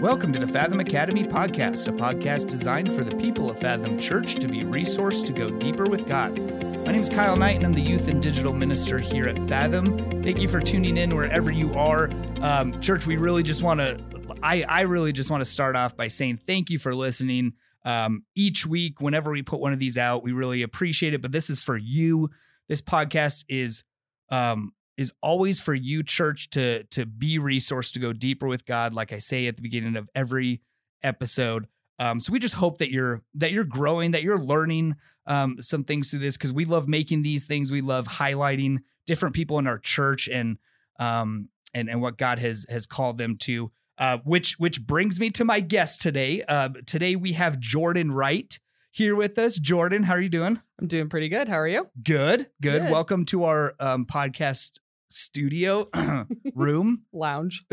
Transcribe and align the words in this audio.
Welcome 0.00 0.32
to 0.34 0.38
the 0.38 0.46
Fathom 0.46 0.78
Academy 0.78 1.24
podcast, 1.24 1.88
a 1.88 1.90
podcast 1.90 2.46
designed 2.46 2.92
for 2.92 3.02
the 3.02 3.16
people 3.16 3.50
of 3.50 3.58
Fathom 3.58 3.98
Church 3.98 4.36
to 4.36 4.46
be 4.46 4.60
resourced 4.60 5.26
to 5.26 5.32
go 5.32 5.50
deeper 5.50 5.86
with 5.86 6.06
God. 6.06 6.38
My 6.38 6.92
name 6.92 7.00
is 7.00 7.10
Kyle 7.10 7.36
Knight, 7.36 7.56
and 7.56 7.66
I'm 7.66 7.74
the 7.74 7.82
youth 7.82 8.06
and 8.06 8.22
digital 8.22 8.52
minister 8.52 9.00
here 9.00 9.26
at 9.26 9.36
Fathom. 9.48 10.22
Thank 10.22 10.40
you 10.40 10.46
for 10.46 10.60
tuning 10.60 10.96
in 10.96 11.16
wherever 11.16 11.50
you 11.50 11.74
are. 11.74 12.12
Um, 12.40 12.80
church, 12.80 13.08
we 13.08 13.16
really 13.16 13.42
just 13.42 13.64
want 13.64 13.80
to, 13.80 14.00
I, 14.40 14.62
I 14.62 14.82
really 14.82 15.10
just 15.10 15.32
want 15.32 15.40
to 15.40 15.44
start 15.44 15.74
off 15.74 15.96
by 15.96 16.06
saying 16.06 16.42
thank 16.46 16.70
you 16.70 16.78
for 16.78 16.94
listening. 16.94 17.54
Um, 17.84 18.22
each 18.36 18.64
week, 18.66 19.00
whenever 19.00 19.32
we 19.32 19.42
put 19.42 19.58
one 19.58 19.72
of 19.72 19.80
these 19.80 19.98
out, 19.98 20.22
we 20.22 20.30
really 20.30 20.62
appreciate 20.62 21.12
it. 21.12 21.22
But 21.22 21.32
this 21.32 21.50
is 21.50 21.60
for 21.60 21.76
you. 21.76 22.28
This 22.68 22.80
podcast 22.80 23.46
is 23.48 23.82
um, 24.30 24.74
is 24.98 25.12
always 25.22 25.60
for 25.60 25.74
you, 25.74 26.02
church, 26.02 26.50
to 26.50 26.82
to 26.84 27.06
be 27.06 27.38
resourced 27.38 27.92
to 27.92 28.00
go 28.00 28.12
deeper 28.12 28.46
with 28.46 28.66
God. 28.66 28.92
Like 28.92 29.12
I 29.12 29.18
say 29.18 29.46
at 29.46 29.56
the 29.56 29.62
beginning 29.62 29.96
of 29.96 30.10
every 30.14 30.60
episode. 31.02 31.68
Um, 32.00 32.20
so 32.20 32.32
we 32.32 32.38
just 32.38 32.56
hope 32.56 32.78
that 32.78 32.90
you're 32.90 33.22
that 33.34 33.52
you're 33.52 33.64
growing, 33.64 34.10
that 34.10 34.22
you're 34.22 34.38
learning 34.38 34.96
um, 35.26 35.56
some 35.60 35.84
things 35.84 36.10
through 36.10 36.20
this 36.20 36.36
because 36.36 36.52
we 36.52 36.64
love 36.64 36.88
making 36.88 37.22
these 37.22 37.46
things. 37.46 37.70
We 37.70 37.80
love 37.80 38.06
highlighting 38.06 38.78
different 39.06 39.34
people 39.34 39.58
in 39.58 39.66
our 39.66 39.78
church 39.78 40.28
and 40.28 40.58
um, 40.98 41.48
and 41.72 41.88
and 41.88 42.02
what 42.02 42.18
God 42.18 42.40
has 42.40 42.66
has 42.68 42.86
called 42.86 43.18
them 43.18 43.36
to. 43.38 43.70
Uh, 43.98 44.18
which 44.24 44.58
which 44.58 44.86
brings 44.86 45.18
me 45.18 45.30
to 45.30 45.44
my 45.44 45.60
guest 45.60 46.00
today. 46.00 46.42
Uh, 46.48 46.70
today 46.86 47.16
we 47.16 47.32
have 47.32 47.58
Jordan 47.58 48.12
Wright 48.12 48.58
here 48.90 49.14
with 49.14 49.38
us. 49.38 49.58
Jordan, 49.58 50.04
how 50.04 50.14
are 50.14 50.20
you 50.20 50.28
doing? 50.28 50.60
I'm 50.80 50.86
doing 50.86 51.08
pretty 51.08 51.28
good. 51.28 51.48
How 51.48 51.58
are 51.58 51.68
you? 51.68 51.88
Good, 52.02 52.48
good. 52.60 52.82
Good. 52.82 52.90
Welcome 52.90 53.24
to 53.26 53.44
our 53.44 53.74
um, 53.80 54.06
podcast 54.06 54.78
studio 55.08 55.88
room. 56.54 57.02
Lounge. 57.12 57.64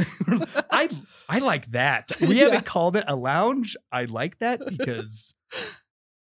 I 0.71 0.89
I 1.29 1.39
like 1.39 1.67
that. 1.71 2.11
We 2.21 2.35
Yeah. 2.39 2.45
haven't 2.45 2.65
called 2.65 2.95
it 2.95 3.05
a 3.07 3.15
lounge. 3.15 3.75
I 3.91 4.05
like 4.05 4.39
that 4.39 4.59
because 4.65 5.35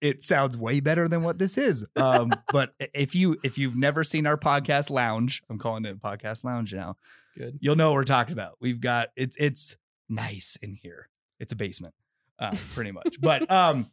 it 0.02 0.24
sounds 0.24 0.58
way 0.58 0.80
better 0.80 1.08
than 1.10 1.24
what 1.24 1.40
this 1.40 1.58
is. 1.58 1.86
Um, 1.96 2.32
but 2.52 2.74
if 2.94 3.16
you 3.16 3.38
if 3.44 3.58
you've 3.58 3.76
never 3.76 4.04
seen 4.04 4.26
our 4.28 4.38
podcast 4.38 4.90
lounge, 4.90 5.42
I'm 5.50 5.58
calling 5.60 5.86
it 5.86 5.92
a 5.92 5.96
podcast 5.96 6.44
lounge 6.44 6.74
now. 6.74 6.96
Good. 7.38 7.58
You'll 7.62 7.76
know 7.76 7.90
what 7.90 7.96
we're 7.96 8.04
talking 8.06 8.34
about. 8.34 8.58
We've 8.62 8.80
got 8.80 9.10
it's 9.16 9.36
it's 9.40 9.78
nice 10.08 10.58
in 10.62 10.74
here. 10.74 11.10
It's 11.40 11.52
a 11.54 11.56
basement, 11.56 11.94
uh, 12.38 12.56
pretty 12.74 12.92
much. 12.92 13.20
but 13.22 13.50
um, 13.52 13.90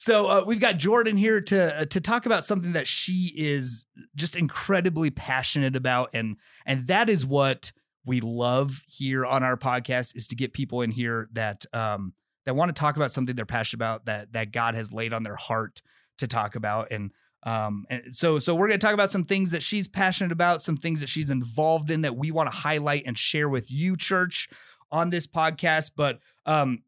so 0.00 0.28
uh, 0.28 0.44
we've 0.46 0.60
got 0.60 0.78
Jordan 0.78 1.18
here 1.18 1.42
to 1.42 1.82
uh, 1.82 1.84
to 1.84 2.00
talk 2.00 2.24
about 2.24 2.42
something 2.42 2.72
that 2.72 2.86
she 2.86 3.34
is 3.36 3.84
just 4.16 4.34
incredibly 4.34 5.10
passionate 5.10 5.76
about, 5.76 6.08
and 6.14 6.38
and 6.64 6.86
that 6.86 7.10
is 7.10 7.26
what 7.26 7.70
we 8.06 8.22
love 8.22 8.80
here 8.88 9.26
on 9.26 9.42
our 9.42 9.58
podcast 9.58 10.16
is 10.16 10.26
to 10.28 10.34
get 10.34 10.54
people 10.54 10.80
in 10.80 10.90
here 10.90 11.28
that 11.32 11.66
um 11.74 12.14
that 12.46 12.56
want 12.56 12.74
to 12.74 12.80
talk 12.80 12.96
about 12.96 13.10
something 13.10 13.36
they're 13.36 13.44
passionate 13.44 13.78
about 13.78 14.06
that 14.06 14.32
that 14.32 14.52
God 14.52 14.74
has 14.74 14.90
laid 14.90 15.12
on 15.12 15.22
their 15.22 15.36
heart 15.36 15.82
to 16.16 16.26
talk 16.26 16.56
about 16.56 16.90
and 16.90 17.10
um 17.42 17.84
and 17.90 18.16
so 18.16 18.38
so 18.38 18.54
we're 18.54 18.68
going 18.68 18.80
to 18.80 18.86
talk 18.86 18.94
about 18.94 19.10
some 19.10 19.24
things 19.24 19.50
that 19.50 19.62
she's 19.62 19.86
passionate 19.86 20.32
about 20.32 20.62
some 20.62 20.78
things 20.78 21.00
that 21.00 21.10
she's 21.10 21.28
involved 21.28 21.90
in 21.90 22.00
that 22.00 22.16
we 22.16 22.30
want 22.30 22.50
to 22.50 22.56
highlight 22.56 23.02
and 23.04 23.18
share 23.18 23.50
with 23.50 23.70
you 23.70 23.96
church 23.96 24.48
on 24.90 25.10
this 25.10 25.26
podcast 25.26 25.90
but 25.94 26.20
um 26.46 26.78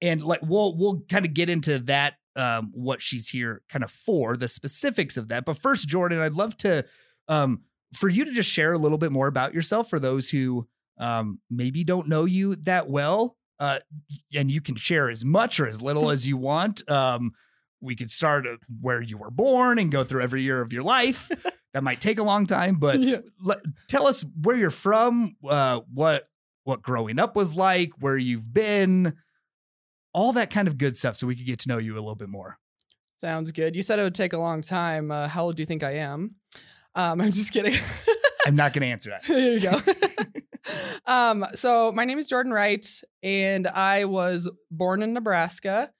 and 0.00 0.22
like 0.22 0.40
we'll 0.42 0.76
we'll 0.76 1.00
kind 1.08 1.26
of 1.26 1.34
get 1.34 1.50
into 1.50 1.78
that 1.80 2.14
um 2.40 2.70
what 2.72 3.00
she's 3.02 3.28
here 3.28 3.62
kind 3.68 3.84
of 3.84 3.90
for 3.90 4.36
the 4.36 4.48
specifics 4.48 5.16
of 5.16 5.28
that 5.28 5.44
but 5.44 5.56
first 5.56 5.86
Jordan 5.88 6.18
I'd 6.20 6.34
love 6.34 6.56
to 6.58 6.84
um 7.28 7.60
for 7.92 8.08
you 8.08 8.24
to 8.24 8.32
just 8.32 8.50
share 8.50 8.72
a 8.72 8.78
little 8.78 8.98
bit 8.98 9.12
more 9.12 9.26
about 9.26 9.52
yourself 9.54 9.90
for 9.90 9.98
those 9.98 10.30
who 10.30 10.66
um, 10.98 11.40
maybe 11.50 11.82
don't 11.82 12.06
know 12.08 12.24
you 12.24 12.54
that 12.56 12.88
well. 12.88 13.36
Uh, 13.58 13.78
and 14.32 14.48
you 14.50 14.60
can 14.60 14.76
share 14.76 15.10
as 15.10 15.24
much 15.24 15.58
or 15.58 15.66
as 15.66 15.82
little 15.82 16.08
as 16.10 16.28
you 16.28 16.36
want. 16.36 16.88
Um, 16.88 17.32
we 17.80 17.96
could 17.96 18.10
start 18.10 18.46
where 18.80 19.02
you 19.02 19.18
were 19.18 19.30
born 19.30 19.78
and 19.80 19.90
go 19.90 20.04
through 20.04 20.22
every 20.22 20.42
year 20.42 20.60
of 20.60 20.72
your 20.72 20.82
life. 20.84 21.30
that 21.74 21.82
might 21.82 22.00
take 22.00 22.18
a 22.18 22.22
long 22.22 22.46
time, 22.46 22.76
but 22.76 23.00
Yeah. 23.00 23.22
let, 23.42 23.58
tell 23.88 24.06
us 24.06 24.24
where 24.40 24.56
you're 24.56 24.70
from, 24.70 25.34
uh, 25.48 25.80
what 25.92 26.28
what 26.64 26.82
growing 26.82 27.18
up 27.18 27.34
was 27.34 27.54
like, 27.54 27.90
where 27.98 28.18
you've 28.18 28.52
been, 28.52 29.16
all 30.12 30.32
that 30.34 30.50
kind 30.50 30.68
of 30.68 30.78
good 30.78 30.96
stuff, 30.96 31.16
so 31.16 31.26
we 31.26 31.36
could 31.36 31.46
get 31.46 31.58
to 31.60 31.68
know 31.68 31.78
you 31.78 31.94
a 31.94 31.96
little 31.96 32.14
bit 32.14 32.28
more. 32.28 32.58
Sounds 33.20 33.52
good. 33.52 33.76
You 33.76 33.82
said 33.82 33.98
it 33.98 34.02
would 34.02 34.14
take 34.14 34.32
a 34.32 34.38
long 34.38 34.62
time. 34.62 35.10
Uh, 35.10 35.28
how 35.28 35.44
old 35.44 35.56
do 35.56 35.62
you 35.62 35.66
think 35.66 35.82
I 35.82 35.96
am? 35.96 36.36
Um, 36.94 37.20
I'm 37.20 37.32
just 37.32 37.52
kidding. 37.52 37.74
I'm 38.46 38.56
not 38.56 38.72
going 38.72 38.82
to 38.82 38.88
answer 38.88 39.10
that. 39.10 39.24
there 39.28 39.52
you 39.52 39.60
go. 39.60 39.78
um, 41.12 41.44
so 41.54 41.92
my 41.92 42.04
name 42.04 42.18
is 42.18 42.26
Jordan 42.26 42.52
Wright, 42.52 42.86
and 43.22 43.66
I 43.66 44.06
was 44.06 44.50
born 44.70 45.02
in 45.02 45.12
Nebraska. 45.12 45.90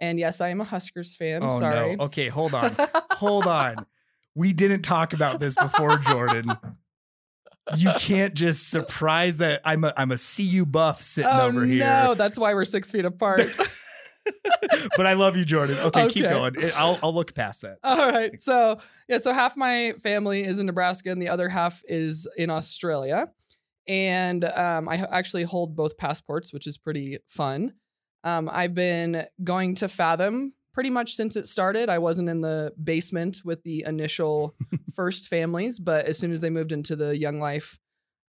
And 0.00 0.18
yes, 0.18 0.40
I 0.40 0.48
am 0.48 0.62
a 0.62 0.64
Huskers 0.64 1.14
fan. 1.14 1.42
oh 1.42 1.58
Sorry. 1.58 1.96
no. 1.96 2.04
Okay, 2.06 2.28
hold 2.28 2.54
on. 2.54 2.74
hold 3.12 3.46
on. 3.46 3.84
We 4.34 4.54
didn't 4.54 4.80
talk 4.80 5.12
about 5.12 5.40
this 5.40 5.54
before, 5.56 5.98
Jordan. 5.98 6.50
You 7.76 7.90
can't 7.98 8.34
just 8.34 8.70
surprise 8.70 9.38
that 9.38 9.60
I'm 9.64 9.84
a 9.84 9.92
I'm 9.96 10.10
a 10.12 10.16
CU 10.18 10.66
buff 10.66 11.00
sitting 11.02 11.30
oh 11.32 11.46
over 11.46 11.64
here. 11.64 11.84
no, 11.84 12.14
that's 12.14 12.38
why 12.38 12.54
we're 12.54 12.64
six 12.64 12.90
feet 12.90 13.04
apart. 13.04 13.40
but 14.96 15.06
I 15.06 15.14
love 15.14 15.36
you, 15.36 15.44
Jordan. 15.44 15.78
Okay, 15.78 16.08
keep 16.08 16.24
Okay. 16.26 16.34
going. 16.34 16.54
I'll 16.76 16.98
I'll 17.02 17.14
look 17.14 17.34
past 17.34 17.62
that. 17.62 17.78
All 17.82 17.96
right. 17.96 18.40
So, 18.40 18.78
yeah, 19.08 19.18
so 19.18 19.32
half 19.32 19.56
my 19.56 19.94
family 20.02 20.44
is 20.44 20.58
in 20.58 20.66
Nebraska 20.66 21.10
and 21.10 21.20
the 21.20 21.28
other 21.28 21.48
half 21.48 21.82
is 21.88 22.28
in 22.36 22.50
Australia. 22.50 23.28
And 23.88 24.44
um, 24.44 24.88
I 24.88 24.96
actually 25.10 25.44
hold 25.44 25.74
both 25.74 25.96
passports, 25.96 26.52
which 26.52 26.66
is 26.66 26.78
pretty 26.78 27.18
fun. 27.28 27.72
Um, 28.22 28.48
I've 28.52 28.74
been 28.74 29.26
going 29.42 29.76
to 29.76 29.88
Fathom 29.88 30.52
pretty 30.72 30.90
much 30.90 31.14
since 31.14 31.36
it 31.36 31.46
started. 31.48 31.88
I 31.88 31.98
wasn't 31.98 32.28
in 32.28 32.40
the 32.40 32.72
basement 32.82 33.40
with 33.44 33.62
the 33.62 33.84
initial 33.86 34.54
first 34.94 35.28
families, 35.28 35.78
but 35.78 36.06
as 36.06 36.18
soon 36.18 36.32
as 36.32 36.40
they 36.40 36.50
moved 36.50 36.72
into 36.72 36.96
the 36.96 37.16
Young 37.16 37.36
Life 37.36 37.78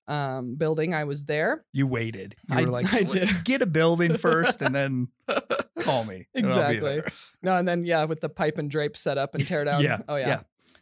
um, 0.07 0.55
building, 0.55 0.93
I 0.93 1.03
was 1.05 1.23
there. 1.25 1.63
You 1.73 1.87
waited. 1.87 2.35
You 2.49 2.57
I- 2.57 2.61
were 2.63 2.69
like, 2.69 2.93
I 2.93 3.03
did. 3.03 3.29
get 3.43 3.61
a 3.61 3.65
building 3.67 4.17
first 4.17 4.61
and 4.61 4.73
then 4.75 5.07
call 5.79 6.03
me. 6.05 6.27
and 6.35 6.45
Exactly. 6.45 6.79
there." 6.79 7.05
No, 7.41 7.55
and 7.55 7.67
then 7.67 7.85
yeah, 7.85 8.03
with 8.05 8.19
the 8.19 8.29
pipe 8.29 8.57
and 8.57 8.69
drape 8.69 8.97
set 8.97 9.17
up 9.17 9.35
and 9.35 9.45
tear 9.47 9.63
down. 9.63 9.81
Yeah, 9.83 9.99
Oh 10.09 10.15
yeah. 10.17 10.27
yeah. 10.27 10.41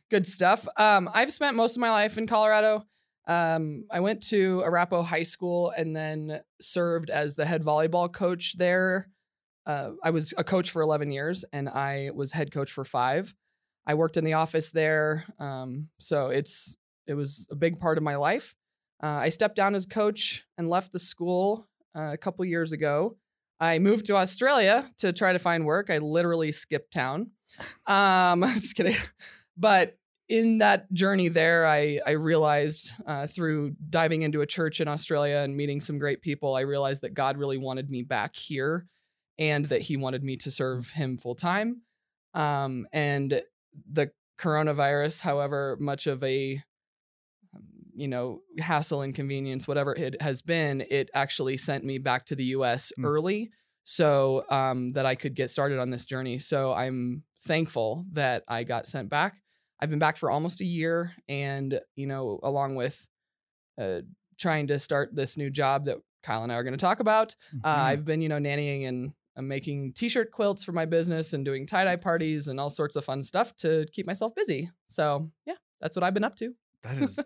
Good 0.10 0.26
stuff. 0.26 0.68
Um, 0.78 1.08
I've 1.14 1.32
spent 1.32 1.56
most 1.56 1.76
of 1.76 1.82
my 1.82 1.92
life 1.92 2.18
in 2.18 2.26
Colorado. 2.26 2.84
Um, 3.28 3.86
I 3.92 4.00
went 4.00 4.24
to 4.30 4.64
Arapahoe 4.66 5.04
High 5.04 5.22
School 5.22 5.70
and 5.78 5.96
then 5.96 6.42
served 6.60 7.12
as 7.12 7.36
the 7.36 7.46
head 7.46 7.62
volleyball 7.62 8.12
coach 8.12 8.58
there. 8.58 9.08
Uh, 9.70 9.92
I 10.04 10.10
was 10.10 10.34
a 10.36 10.44
coach 10.44 10.72
for 10.72 10.82
11 10.82 11.12
years 11.12 11.46
and 11.54 11.70
I 11.70 12.10
was 12.16 12.32
head 12.32 12.52
coach 12.52 12.72
for 12.72 12.84
five. 12.84 13.36
I 13.86 13.94
worked 13.94 14.18
in 14.18 14.24
the 14.24 14.34
office 14.34 14.72
there. 14.72 15.26
Um, 15.38 15.90
so 16.00 16.30
it's 16.30 16.76
it 17.06 17.14
was 17.14 17.48
a 17.52 17.56
big 17.56 17.80
part 17.80 18.00
of 18.00 18.04
my 18.04 18.16
life. 18.16 18.56
Uh, 19.04 19.08
I 19.08 19.30
stepped 19.30 19.56
down 19.56 19.76
as 19.76 19.86
coach 19.86 20.44
and 20.58 20.68
left 20.68 20.92
the 20.92 20.98
school 20.98 21.68
uh, 21.96 22.10
a 22.14 22.18
couple 22.18 22.44
years 22.46 22.72
ago. 22.72 23.18
I 23.60 23.78
moved 23.78 24.08
to 24.08 24.16
Australia 24.16 24.90
to 25.00 25.14
try 25.14 25.34
to 25.34 25.40
find 25.40 25.66
work. 25.66 25.92
I 25.92 26.00
literally 26.00 26.52
skipped 26.52 26.92
town. 26.92 27.30
Um, 27.86 28.42
just 28.56 28.76
kidding. 28.76 28.96
But 29.56 30.00
in 30.30 30.60
that 30.60 30.92
journey 30.94 31.28
there, 31.28 31.68
I 31.68 32.00
I 32.08 32.12
realized 32.12 32.94
uh, 33.06 33.28
through 33.28 33.76
diving 33.88 34.24
into 34.24 34.42
a 34.42 34.48
church 34.48 34.82
in 34.82 34.88
Australia 34.88 35.38
and 35.44 35.56
meeting 35.56 35.80
some 35.80 36.00
great 36.00 36.22
people, 36.24 36.56
I 36.56 36.62
realized 36.62 37.04
that 37.04 37.14
God 37.14 37.38
really 37.38 37.58
wanted 37.58 37.90
me 37.92 38.02
back 38.02 38.36
here, 38.36 38.88
and 39.40 39.66
that 39.66 39.82
He 39.82 39.98
wanted 39.98 40.24
me 40.24 40.38
to 40.38 40.52
serve 40.52 40.92
Him 40.92 41.18
full 41.18 41.34
time. 41.36 41.82
Um, 42.36 42.86
and 42.94 43.42
the 43.92 44.12
coronavirus, 44.38 45.22
however 45.22 45.78
much 45.80 46.06
of 46.06 46.24
a 46.24 46.62
um, 47.56 47.64
you 47.94 48.08
know 48.08 48.42
hassle 48.60 49.02
inconvenience 49.04 49.68
whatever 49.68 49.94
it 49.96 50.22
has 50.22 50.42
been 50.42 50.86
it 50.90 51.10
actually 51.14 51.58
sent 51.58 51.84
me 51.84 51.98
back 51.98 52.26
to 52.28 52.36
the 52.36 52.44
us 52.46 52.92
Mm. 52.98 53.06
early 53.06 53.52
so 53.84 54.46
um, 54.50 54.90
that 54.92 55.06
i 55.06 55.16
could 55.16 55.34
get 55.36 55.50
started 55.50 55.80
on 55.80 55.90
this 55.90 56.06
journey 56.06 56.38
so 56.40 56.72
i'm 56.74 57.24
thankful 57.46 58.06
that 58.14 58.44
i 58.48 58.64
got 58.64 58.88
sent 58.88 59.10
back 59.10 59.42
i've 59.80 59.90
been 59.90 60.00
back 60.00 60.16
for 60.18 60.30
almost 60.30 60.62
a 60.62 60.66
year 60.66 61.14
and 61.28 61.80
you 61.96 62.06
know 62.08 62.40
along 62.44 62.76
with 62.76 63.08
uh, 63.82 64.02
trying 64.38 64.68
to 64.68 64.80
start 64.80 65.16
this 65.16 65.36
new 65.38 65.50
job 65.50 65.86
that 65.86 65.98
kyle 66.24 66.44
and 66.44 66.52
i 66.52 66.56
are 66.56 66.64
going 66.64 66.74
to 66.74 66.78
talk 66.78 67.00
about 67.00 67.36
uh, 67.64 67.68
Mhm. 67.68 67.80
i've 67.84 68.06
been 68.06 68.22
you 68.22 68.30
know 68.30 68.40
nannying 68.40 68.88
and 68.88 69.14
I'm 69.38 69.48
making 69.48 69.94
t-shirt 69.94 70.32
quilts 70.32 70.64
for 70.64 70.72
my 70.74 70.86
business 70.86 71.34
and 71.34 71.46
doing 71.46 71.66
tie-dye 71.66 71.96
parties 71.98 72.48
and 72.48 72.60
all 72.60 72.70
sorts 72.70 72.96
of 72.96 73.06
fun 73.06 73.24
stuff 73.24 73.56
to 73.58 73.86
keep 73.94 74.06
myself 74.06 74.34
busy 74.36 74.70
so 74.90 75.32
yeah 75.46 75.54
that's 75.80 75.96
what 75.96 76.04
i've 76.04 76.14
been 76.14 76.24
up 76.26 76.36
to 76.38 76.54
That 76.84 76.98
is 77.02 77.20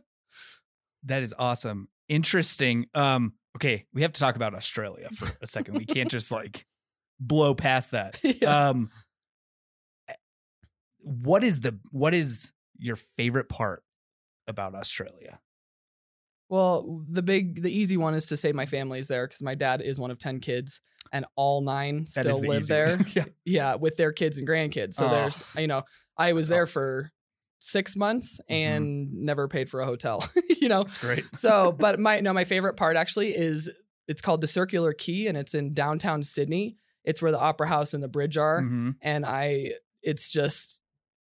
that 1.05 1.21
is 1.21 1.33
awesome. 1.37 1.89
Interesting. 2.07 2.85
Um, 2.93 3.33
okay, 3.57 3.85
we 3.93 4.03
have 4.03 4.13
to 4.13 4.19
talk 4.21 4.35
about 4.37 4.53
Australia 4.55 5.09
for 5.17 5.29
a 5.41 5.47
second. 5.47 5.77
We 5.77 5.85
can't 5.85 6.09
just 6.09 6.31
like 6.31 6.65
blow 7.19 7.53
past 7.53 7.91
that. 7.91 8.19
Yeah. 8.41 8.69
Um 8.69 8.89
what 10.99 11.43
is 11.43 11.59
the 11.59 11.77
what 11.91 12.13
is 12.13 12.53
your 12.77 12.95
favorite 12.95 13.49
part 13.49 13.83
about 14.47 14.75
Australia? 14.75 15.39
Well, 16.53 17.03
the 17.09 17.23
big, 17.23 17.63
the 17.63 17.71
easy 17.75 17.97
one 17.97 18.13
is 18.13 18.27
to 18.27 18.37
say 18.37 18.51
my 18.51 18.67
family's 18.67 19.07
there 19.07 19.25
because 19.27 19.41
my 19.41 19.55
dad 19.55 19.81
is 19.81 19.99
one 19.99 20.11
of 20.11 20.19
10 20.19 20.39
kids 20.39 20.81
and 21.11 21.25
all 21.35 21.61
nine 21.61 22.05
That 22.13 22.27
is 22.27 22.37
still 22.37 22.41
the 22.41 22.47
live 22.49 22.59
easy 22.61 22.73
there. 22.75 22.99
yeah. 23.15 23.23
yeah, 23.43 23.75
with 23.75 23.95
their 23.95 24.11
kids 24.11 24.37
and 24.37 24.47
grandkids. 24.47 24.93
So 24.93 25.07
Oh. 25.07 25.09
there's, 25.09 25.43
you 25.57 25.65
know, 25.65 25.81
I 26.15 26.33
was 26.33 26.47
That's 26.47 26.55
there 26.55 26.63
awesome. 26.63 26.73
for 26.73 27.11
six 27.59 27.95
months 27.95 28.39
Mhm. 28.47 28.53
and 28.55 29.13
never 29.13 29.47
paid 29.47 29.67
for 29.67 29.81
a 29.81 29.85
hotel, 29.87 30.23
you 30.61 30.69
know? 30.69 30.81
It's 30.81 30.99
great. 30.99 31.23
So, 31.33 31.71
but 31.71 31.99
my, 31.99 32.19
no, 32.19 32.33
my 32.33 32.43
favorite 32.43 32.75
part 32.75 32.97
actually 32.97 33.35
is 33.35 33.71
it's 34.07 34.21
called 34.21 34.41
the 34.41 34.47
Circular 34.47 34.93
Quay 34.93 35.25
and 35.25 35.35
it's 35.35 35.55
in 35.55 35.73
downtown 35.73 36.21
Sydney. 36.21 36.77
It's 37.03 37.19
where 37.19 37.31
the 37.31 37.39
Opera 37.39 37.67
House 37.67 37.95
and 37.95 38.03
the 38.03 38.07
bridge 38.07 38.37
are 38.37 38.61
Mhm. 38.61 38.95
and 39.01 39.25
I 39.25 39.71
it's 40.03 40.31
just 40.31 40.81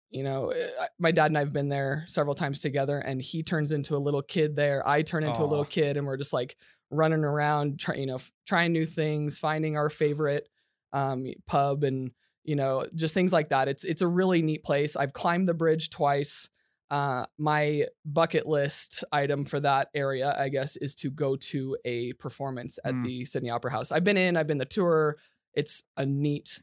you 0.10 0.24
know 0.24 0.54
my 1.00 1.12
dad 1.12 1.28
and 1.28 1.38
I've 1.38 1.52
been 1.54 1.70
there 1.70 2.06
several 2.08 2.36
times 2.36 2.62
together 2.62 2.98
and 3.00 3.22
he 3.22 3.44
turns 3.44 3.72
into 3.72 3.96
a 3.96 4.00
little 4.00 4.22
kid 4.22 4.56
there. 4.56 4.88
I 4.88 5.02
turn 5.02 5.24
into 5.24 5.42
a 5.42 5.46
little 5.46 5.66
kid 5.66 5.98
and 5.98 6.08
we're 6.08 6.18
just 6.18 6.34
like 6.34 6.56
running 6.90 7.24
around 7.26 7.80
try, 7.80 7.96
you 7.96 8.06
know 8.06 8.16
f- 8.16 8.32
trying 8.46 8.72
new 8.72 8.86
things 8.86 9.38
finding 9.40 9.76
our 9.76 9.90
favorite 9.90 10.48
um 10.94 11.26
pub 11.46 11.84
and 11.84 12.12
you 12.46 12.56
know 12.56 12.86
just 12.96 13.14
things 13.14 13.34
like 13.34 13.50
that. 13.50 13.68
It's 13.68 13.84
it's 13.84 14.02
a 14.02 14.08
really 14.08 14.42
neat 14.42 14.64
place. 14.64 14.96
I've 14.96 15.12
climbed 15.14 15.48
the 15.48 15.54
bridge 15.54 15.90
twice. 15.90 16.48
Uh 16.90 17.26
my 17.38 17.84
bucket 18.06 18.48
list 18.48 19.04
item 19.12 19.44
for 19.44 19.60
that 19.60 19.90
area 19.94 20.34
I 20.40 20.48
guess 20.48 20.78
is 20.78 20.96
to 20.96 21.12
go 21.12 21.36
to 21.36 21.76
a 21.84 22.14
performance 22.14 22.80
at 22.86 22.94
Mm. 22.94 23.04
the 23.04 23.26
Sydney 23.26 23.50
Opera 23.50 23.72
House. 23.72 23.92
I've 23.92 24.06
been 24.06 24.16
in 24.16 24.38
I've 24.38 24.48
been 24.48 24.58
the 24.58 24.64
tour. 24.66 25.18
It's 25.54 25.84
a 25.98 26.06
neat 26.06 26.62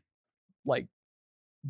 like 0.65 0.87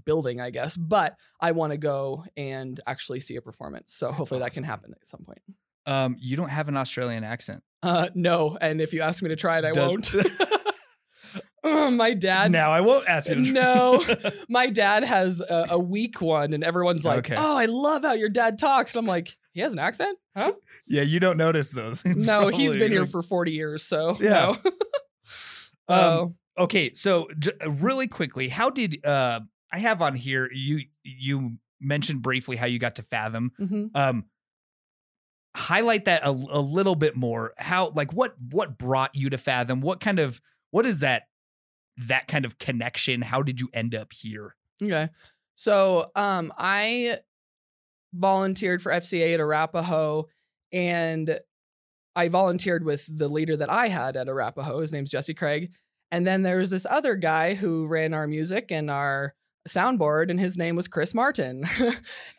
building, 0.05 0.41
I 0.41 0.50
guess. 0.50 0.76
But 0.76 1.17
I 1.41 1.52
want 1.52 1.73
to 1.73 1.79
go 1.79 2.25
and 2.37 2.79
actually 2.87 3.20
see 3.20 3.37
a 3.37 3.43
performance. 3.43 3.94
So 3.94 4.06
That's 4.06 4.19
hopefully 4.19 4.41
that 4.41 4.52
can 4.52 4.64
happen 4.64 4.93
at 5.00 5.06
some 5.06 5.25
point. 5.25 5.41
Um, 5.87 6.17
you 6.19 6.37
don't 6.37 6.49
have 6.49 6.69
an 6.69 6.76
Australian 6.76 7.25
accent. 7.25 7.62
Uh, 7.82 8.08
no, 8.14 8.56
and 8.61 8.81
if 8.81 8.93
you 8.94 9.02
ask 9.02 9.23
me 9.23 9.29
to 9.29 9.37
try 9.37 9.58
it, 9.58 9.64
I 9.64 9.73
Does- 9.73 9.91
won't. 9.91 10.14
My 11.96 12.12
dad. 12.12 12.52
now 12.52 12.70
I 12.70 12.82
won't 12.82 13.08
ask 13.08 13.29
you. 13.31 13.37
To 13.44 13.52
No. 13.52 14.05
My 14.49 14.69
dad 14.69 15.02
has 15.02 15.41
a, 15.41 15.67
a 15.70 15.79
weak 15.79 16.20
one, 16.20 16.52
and 16.52 16.62
everyone's 16.62 17.05
like, 17.05 17.19
Okay. 17.31 17.37
"Oh, 17.38 17.56
I 17.56 17.64
love 17.64 18.02
how 18.02 18.12
your 18.12 18.29
dad 18.29 18.58
talks." 18.58 18.94
And 18.94 18.99
I'm 19.00 19.06
like, 19.06 19.35
"He 19.52 19.61
has 19.61 19.73
an 19.73 19.79
accent, 19.79 20.19
huh?" 20.37 20.52
yeah, 20.87 21.02
you 21.02 21.20
don't 21.20 21.38
notice 21.38 21.70
those. 21.73 22.05
It's 22.05 22.26
no, 22.26 22.49
he's 22.49 22.76
been 22.76 22.93
here 22.93 23.02
like- 23.02 23.11
for 23.11 23.23
40 23.23 23.52
years, 23.52 23.82
so 23.82 24.17
Yeah. 24.20 24.55
no. 24.64 24.70
Um, 25.88 26.35
Oh. 26.58 26.64
okay, 26.64 26.93
so 26.94 27.29
j- 27.38 27.52
really 27.67 28.08
quickly, 28.08 28.49
how 28.49 28.69
did 28.70 29.05
uh 29.05 29.41
I 29.74 29.78
have 29.78 30.00
on 30.00 30.14
here 30.14 30.48
you 30.52 30.82
you 31.02 31.58
mentioned 31.80 32.22
briefly 32.22 32.56
how 32.56 32.66
you 32.66 32.78
got 32.78 32.94
to 32.96 33.02
Fathom. 33.02 33.50
Mhm. 33.60 33.90
Um 33.94 34.24
highlight 35.56 36.04
that 36.06 36.22
a, 36.24 36.30
a 36.30 36.60
little 36.60 36.94
bit 36.94 37.16
more. 37.16 37.54
How 37.58 37.90
like 37.90 38.12
what 38.12 38.34
what 38.50 38.78
brought 38.78 39.14
you 39.14 39.30
to 39.30 39.38
Fathom? 39.38 39.80
What 39.80 40.00
kind 40.00 40.18
of 40.20 40.40
what 40.70 40.86
is 40.86 41.00
that 41.00 41.24
that 41.96 42.28
kind 42.28 42.44
of 42.44 42.58
connection? 42.58 43.22
How 43.22 43.42
did 43.42 43.60
you 43.60 43.68
end 43.72 43.94
up 43.94 44.12
here? 44.12 44.54
Okay. 44.82 45.08
So 45.56 46.10
um 46.14 46.52
I 46.56 47.18
volunteered 48.12 48.80
for 48.80 48.92
FCA 48.92 49.34
at 49.34 49.40
Arapahoe 49.40 50.28
and 50.72 51.40
I 52.14 52.28
volunteered 52.28 52.84
with 52.84 53.06
the 53.18 53.28
leader 53.28 53.56
that 53.56 53.70
I 53.70 53.88
had 53.88 54.16
at 54.16 54.28
Arapahoe. 54.28 54.80
His 54.80 54.92
name's 54.92 55.10
Jesse 55.10 55.34
Craig. 55.34 55.72
And 56.12 56.24
then 56.24 56.44
there 56.44 56.58
was 56.58 56.70
this 56.70 56.86
other 56.88 57.16
guy 57.16 57.54
who 57.54 57.88
ran 57.88 58.14
our 58.14 58.28
music 58.28 58.70
and 58.70 58.88
our 58.88 59.34
soundboard, 59.69 60.31
and 60.31 60.38
his 60.38 60.56
name 60.56 60.76
was 60.76 60.88
Chris 60.88 61.14
Martin. 61.14 61.64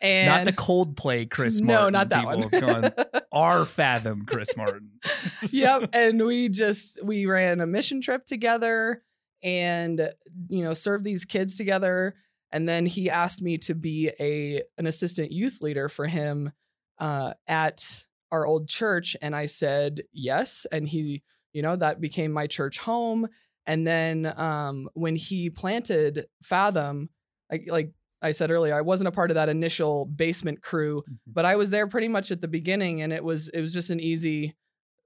and 0.00 0.26
not 0.28 0.44
the 0.44 0.52
Coldplay 0.52 1.28
Chris 1.28 1.60
Martin. 1.60 1.84
no, 1.84 1.90
not 1.90 2.08
that 2.10 2.20
people 2.20 2.40
one. 2.40 2.48
have 2.50 2.60
gone, 2.60 3.22
Our 3.32 3.64
Fathom 3.66 4.24
Chris 4.26 4.56
Martin. 4.56 4.90
yep. 5.50 5.90
And 5.92 6.24
we 6.24 6.48
just 6.48 7.02
we 7.02 7.26
ran 7.26 7.60
a 7.60 7.66
mission 7.66 8.00
trip 8.00 8.26
together 8.26 9.02
and 9.42 10.10
you 10.48 10.64
know 10.64 10.74
served 10.74 11.04
these 11.04 11.24
kids 11.24 11.56
together. 11.56 12.14
And 12.52 12.68
then 12.68 12.86
he 12.86 13.10
asked 13.10 13.42
me 13.42 13.58
to 13.58 13.74
be 13.74 14.10
a 14.20 14.62
an 14.78 14.86
assistant 14.86 15.32
youth 15.32 15.58
leader 15.60 15.88
for 15.88 16.06
him 16.06 16.52
uh, 16.98 17.32
at 17.46 18.04
our 18.32 18.46
old 18.46 18.68
church, 18.68 19.16
and 19.20 19.34
I 19.34 19.46
said 19.46 20.02
yes. 20.12 20.66
And 20.70 20.88
he, 20.88 21.22
you 21.52 21.62
know, 21.62 21.76
that 21.76 22.00
became 22.00 22.32
my 22.32 22.46
church 22.46 22.78
home. 22.78 23.28
And 23.66 23.86
then 23.86 24.32
um, 24.36 24.88
when 24.94 25.16
he 25.16 25.50
planted 25.50 26.26
Fathom, 26.42 27.08
like 27.50 27.64
like 27.68 27.92
I 28.22 28.32
said 28.32 28.50
earlier, 28.50 28.74
I 28.74 28.80
wasn't 28.80 29.08
a 29.08 29.12
part 29.12 29.30
of 29.30 29.34
that 29.34 29.48
initial 29.48 30.06
basement 30.06 30.62
crew, 30.62 31.02
but 31.26 31.44
I 31.44 31.56
was 31.56 31.70
there 31.70 31.86
pretty 31.86 32.08
much 32.08 32.30
at 32.30 32.40
the 32.40 32.48
beginning, 32.48 33.02
and 33.02 33.12
it 33.12 33.22
was 33.22 33.48
it 33.50 33.60
was 33.60 33.72
just 33.72 33.90
an 33.90 34.00
easy 34.00 34.54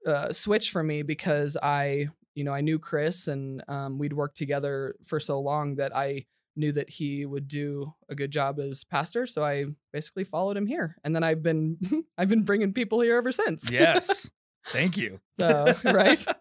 uh, 0.07 0.33
switch 0.33 0.71
for 0.71 0.81
me 0.81 1.03
because 1.03 1.57
I 1.61 2.07
you 2.33 2.43
know 2.43 2.53
I 2.53 2.61
knew 2.61 2.79
Chris 2.79 3.27
and 3.27 3.63
um, 3.67 3.99
we'd 3.99 4.13
worked 4.13 4.37
together 4.37 4.95
for 5.05 5.19
so 5.19 5.39
long 5.39 5.75
that 5.75 5.95
I 5.95 6.25
knew 6.55 6.71
that 6.73 6.89
he 6.89 7.25
would 7.25 7.47
do 7.47 7.93
a 8.09 8.15
good 8.15 8.31
job 8.31 8.59
as 8.59 8.83
pastor. 8.83 9.25
So 9.25 9.43
I 9.43 9.65
basically 9.93 10.23
followed 10.23 10.57
him 10.57 10.65
here, 10.65 10.95
and 11.03 11.13
then 11.13 11.23
I've 11.23 11.43
been 11.43 11.77
I've 12.17 12.29
been 12.29 12.43
bringing 12.43 12.73
people 12.73 13.01
here 13.01 13.17
ever 13.17 13.31
since. 13.31 13.69
Yes. 13.69 14.31
Thank 14.69 14.97
you. 14.97 15.19
So 15.37 15.73
right. 15.85 16.23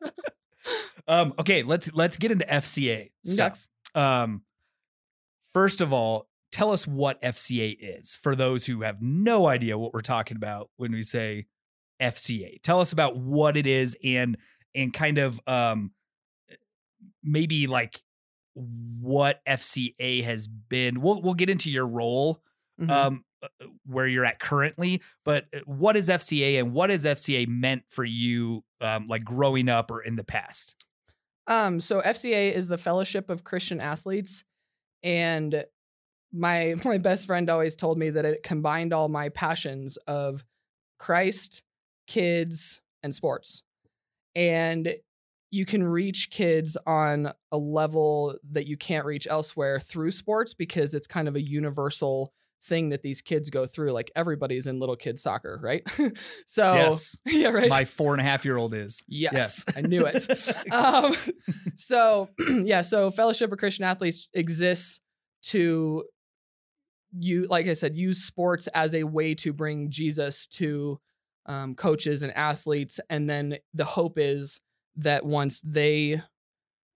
Um, 1.09 1.33
okay, 1.39 1.63
let's 1.65 1.93
let's 1.95 2.19
get 2.19 2.31
into 2.31 2.45
FCA 2.45 3.11
stuff. 3.25 3.67
Um, 3.95 4.43
first 5.53 5.81
of 5.81 5.93
all, 5.93 6.29
tell 6.53 6.71
us 6.71 6.87
what 6.87 7.21
FCA 7.23 7.77
is 7.79 8.17
for 8.17 8.35
those 8.35 8.67
who 8.67 8.83
have 8.83 9.01
no 9.01 9.47
idea 9.47 9.79
what 9.79 9.93
we're 9.93 10.01
talking 10.01 10.37
about 10.37 10.71
when 10.77 10.93
we 10.93 11.03
say 11.03 11.47
FCA. 12.01 12.61
Tell 12.63 12.81
us 12.81 12.93
about 12.93 13.17
what 13.17 13.57
it 13.57 13.67
is 13.67 13.97
and 14.03 14.37
and 14.75 14.93
kind 14.93 15.19
of 15.19 15.41
um 15.47 15.93
maybe 17.23 17.67
like 17.67 18.01
what 18.55 19.41
FCA 19.47 20.23
has 20.25 20.47
been. 20.49 21.01
We'll 21.01 21.21
we'll 21.23 21.35
get 21.35 21.51
into 21.51 21.71
your 21.71 21.87
role 21.87 22.43
Mhm. 22.81 22.91
um 22.91 23.25
uh, 23.43 23.67
where 23.87 24.07
you're 24.07 24.25
at 24.27 24.39
currently 24.39 25.01
but 25.25 25.47
uh, 25.55 25.61
what 25.67 25.97
is 25.97 26.09
fca 26.11 26.59
and 26.61 26.73
what 26.75 26.91
has 26.91 27.05
fca 27.07 27.47
meant 27.49 27.83
for 27.89 28.05
you 28.05 28.63
um 28.83 29.07
like 29.07 29.25
growing 29.25 29.69
up 29.69 29.91
or 29.91 30.03
in 30.03 30.17
the 30.17 30.25
past 30.25 30.77
Um, 31.47 31.81
so 31.81 32.01
FCA 32.03 32.53
is 32.55 32.69
the 32.69 32.77
Fellowship 32.79 33.29
of 33.31 33.43
Christian 33.45 33.81
Athletes, 33.81 34.45
and 35.03 35.65
my 36.33 36.75
my 36.85 36.99
best 36.99 37.27
friend 37.27 37.49
always 37.51 37.77
told 37.77 37.99
me 37.99 38.11
that 38.11 38.25
it 38.25 38.43
combined 38.43 38.93
all 38.93 39.09
my 39.09 39.29
passions 39.29 39.97
of 40.07 40.45
Christ, 40.99 41.63
kids, 42.07 42.81
and 43.03 43.15
sports. 43.15 43.63
And 44.35 44.95
you 45.51 45.67
can 45.67 45.83
reach 45.83 46.31
kids 46.31 46.77
on 46.87 47.33
a 47.51 47.59
level 47.59 48.37
that 48.53 48.69
you 48.69 48.77
can't 48.77 49.05
reach 49.05 49.27
elsewhere 49.29 49.81
through 49.81 50.13
sports 50.13 50.55
because 50.55 50.95
it's 50.95 51.09
kind 51.09 51.27
of 51.27 51.35
a 51.35 51.43
universal 51.43 52.33
thing 52.63 52.91
that 52.91 53.03
these 53.03 53.23
kids 53.23 53.51
go 53.51 53.67
through. 53.67 53.93
Like 53.93 54.11
everybody's 54.15 54.67
in 54.67 54.79
little 54.79 54.97
kid 54.97 55.19
soccer, 55.19 55.59
right? 55.63 55.83
so 56.47 56.75
yes 56.75 57.19
yeah, 57.27 57.49
right. 57.49 57.69
my 57.69 57.85
four 57.85 58.13
and 58.13 58.21
a 58.21 58.25
half 58.25 58.45
year 58.45 58.57
old 58.57 58.75
is 58.75 59.03
yes, 59.09 59.33
yes 59.33 59.65
I 59.77 59.83
knew 59.83 60.03
it. 60.05 60.73
um, 60.73 61.15
so 61.77 62.29
yeah, 62.65 62.83
so 62.83 63.11
Fellowship 63.11 63.53
of 63.53 63.59
Christian 63.59 63.85
Athletes 63.85 64.29
exists 64.35 65.01
to 65.43 66.05
you, 67.19 67.47
like 67.49 67.67
I 67.67 67.73
said, 67.73 67.97
use 67.97 68.23
sports 68.23 68.69
as 68.69 68.95
a 68.95 69.03
way 69.05 69.35
to 69.37 69.53
bring 69.53 69.91
Jesus 69.91 70.47
to 70.49 71.01
um, 71.47 71.75
coaches 71.75 72.23
and 72.23 72.33
athletes, 72.37 73.01
and 73.09 73.29
then 73.29 73.57
the 73.75 73.85
hope 73.85 74.19
is 74.19 74.61
that 74.97 75.25
once 75.25 75.61
they 75.63 76.23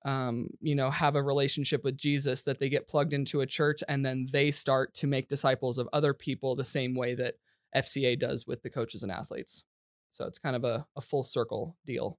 um, 0.04 0.48
you 0.60 0.74
know, 0.74 0.90
have 0.90 1.16
a 1.16 1.22
relationship 1.22 1.82
with 1.84 1.96
Jesus, 1.96 2.42
that 2.42 2.58
they 2.58 2.68
get 2.68 2.88
plugged 2.88 3.12
into 3.12 3.40
a 3.40 3.46
church 3.46 3.82
and 3.88 4.04
then 4.04 4.26
they 4.32 4.50
start 4.50 4.94
to 4.94 5.06
make 5.06 5.28
disciples 5.28 5.78
of 5.78 5.88
other 5.92 6.12
people 6.14 6.54
the 6.54 6.64
same 6.64 6.94
way 6.94 7.14
that 7.14 7.34
FCA 7.74 8.18
does 8.18 8.46
with 8.46 8.62
the 8.62 8.70
coaches 8.70 9.02
and 9.02 9.10
athletes. 9.12 9.64
So 10.10 10.26
it's 10.26 10.38
kind 10.38 10.54
of 10.56 10.64
a, 10.64 10.86
a 10.96 11.00
full 11.00 11.24
circle 11.24 11.76
deal. 11.86 12.18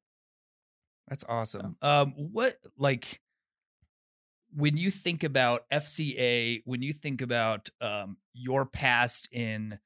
that's 1.08 1.24
awesome 1.30 1.76
um 1.82 2.14
what 2.18 2.56
like 2.78 3.22
when 4.54 4.78
you 4.78 4.90
think 4.90 5.24
about 5.24 5.70
fca 5.72 6.62
when 6.66 6.82
you 6.82 6.94
think 6.94 7.22
about 7.22 7.70
um 7.82 8.18
your 8.34 8.66
past 8.66 9.28
in 9.32 9.80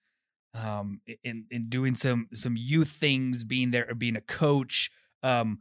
um 0.55 1.01
in 1.23 1.45
in 1.51 1.69
doing 1.69 1.95
some 1.95 2.27
some 2.33 2.55
youth 2.57 2.89
things 2.89 3.43
being 3.43 3.71
there 3.71 3.93
being 3.95 4.15
a 4.15 4.21
coach 4.21 4.89
um 5.23 5.59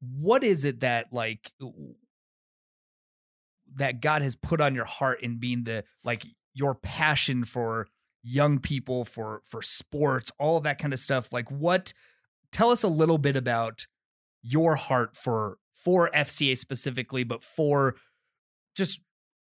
what 0.00 0.44
is 0.44 0.64
it 0.64 0.80
that 0.80 1.12
like 1.12 1.52
that 3.74 4.00
God 4.00 4.22
has 4.22 4.34
put 4.36 4.60
on 4.60 4.74
your 4.74 4.84
heart 4.84 5.22
in 5.22 5.38
being 5.38 5.64
the 5.64 5.84
like 6.04 6.24
your 6.54 6.74
passion 6.74 7.44
for 7.44 7.88
young 8.22 8.58
people 8.58 9.04
for 9.04 9.42
for 9.44 9.62
sports 9.62 10.32
all 10.38 10.60
that 10.60 10.78
kind 10.78 10.92
of 10.92 10.98
stuff 10.98 11.32
like 11.32 11.50
what 11.50 11.92
tell 12.50 12.70
us 12.70 12.82
a 12.82 12.88
little 12.88 13.18
bit 13.18 13.36
about 13.36 13.86
your 14.42 14.74
heart 14.74 15.16
for 15.16 15.58
for 15.74 16.10
FCA 16.14 16.56
specifically 16.58 17.22
but 17.24 17.42
for 17.42 17.94
just 18.76 19.00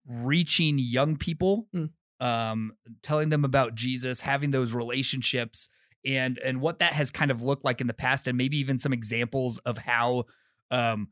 reaching 0.08 0.78
young 0.80 1.16
people 1.18 1.68
Mm. 1.74 1.90
um 2.20 2.74
telling 3.02 3.30
them 3.30 3.44
about 3.46 3.76
Jesus 3.76 4.22
having 4.22 4.52
those 4.52 4.74
relationships 4.74 5.70
and 6.06 6.38
and 6.40 6.62
what 6.62 6.80
that 6.80 6.94
has 6.94 7.12
kind 7.12 7.32
of 7.32 7.42
looked 7.44 7.64
like 7.66 7.82
in 7.82 7.88
the 7.88 7.94
past 7.94 8.28
and 8.28 8.38
maybe 8.38 8.58
even 8.58 8.78
some 8.78 8.94
examples 8.94 9.58
of 9.60 9.78
how 9.80 10.24
um 10.72 11.10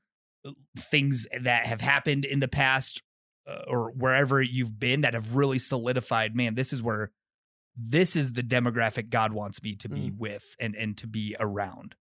things 0.77 1.27
that 1.41 1.65
have 1.67 1.81
happened 1.81 2.25
in 2.25 2.39
the 2.39 2.47
past 2.47 3.01
uh, 3.47 3.63
or 3.67 3.91
wherever 3.91 4.41
you've 4.41 4.79
been 4.79 5.01
that 5.01 5.13
have 5.13 5.35
really 5.35 5.59
solidified 5.59 6.35
man 6.35 6.55
this 6.55 6.71
is 6.73 6.81
where 6.81 7.11
this 7.75 8.15
is 8.15 8.33
the 8.33 8.41
demographic 8.43 9.09
God 9.09 9.31
wants 9.31 9.61
me 9.63 9.75
to 9.75 9.87
be 9.89 10.09
Mm. 10.11 10.17
with 10.17 10.55
and 10.59 10.75
and 10.75 10.97
to 10.97 11.07
be 11.07 11.35
around. 11.39 11.95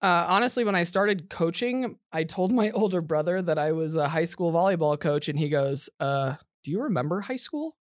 Uh, 0.00 0.24
honestly, 0.28 0.64
when 0.64 0.74
I 0.74 0.82
started 0.84 1.28
coaching, 1.30 1.96
I 2.10 2.24
told 2.24 2.50
my 2.50 2.70
older 2.74 3.00
brother 3.02 3.42
that 3.42 3.58
I 3.58 3.72
was 3.72 3.94
a 3.94 4.08
high 4.08 4.24
school 4.24 4.52
volleyball 4.52 4.98
coach, 4.98 5.28
and 5.28 5.38
he 5.38 5.48
goes, 5.50 5.90
uh, 6.00 6.36
"Do 6.64 6.70
you 6.70 6.82
remember 6.82 7.20
high 7.20 7.36
school?" 7.36 7.76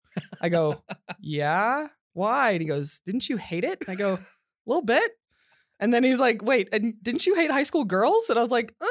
I 0.41 0.47
go, 0.49 0.81
"Yeah, 1.19 1.87
why?" 2.17 2.51
And 2.51 2.61
he 2.61 2.67
goes, 2.67 3.01
"Didn't 3.05 3.29
you 3.29 3.37
hate 3.37 3.63
it?" 3.63 3.79
And 3.81 3.89
I 3.89 3.95
go, 3.95 4.13
"A 4.15 4.19
little 4.65 4.83
bit." 4.83 5.11
And 5.79 5.93
then 5.93 6.03
he's 6.03 6.19
like, 6.19 6.41
"Wait, 6.43 6.69
and 6.73 6.95
didn't 7.03 7.25
you 7.25 7.35
hate 7.35 7.51
high 7.51 7.63
school 7.63 7.85
girls?" 7.85 8.29
And 8.29 8.37
I 8.37 8.41
was 8.41 8.51
like, 8.51 8.73
uh, 8.81 8.87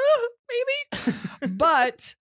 "Maybe," 0.49 1.53
but 1.53 2.15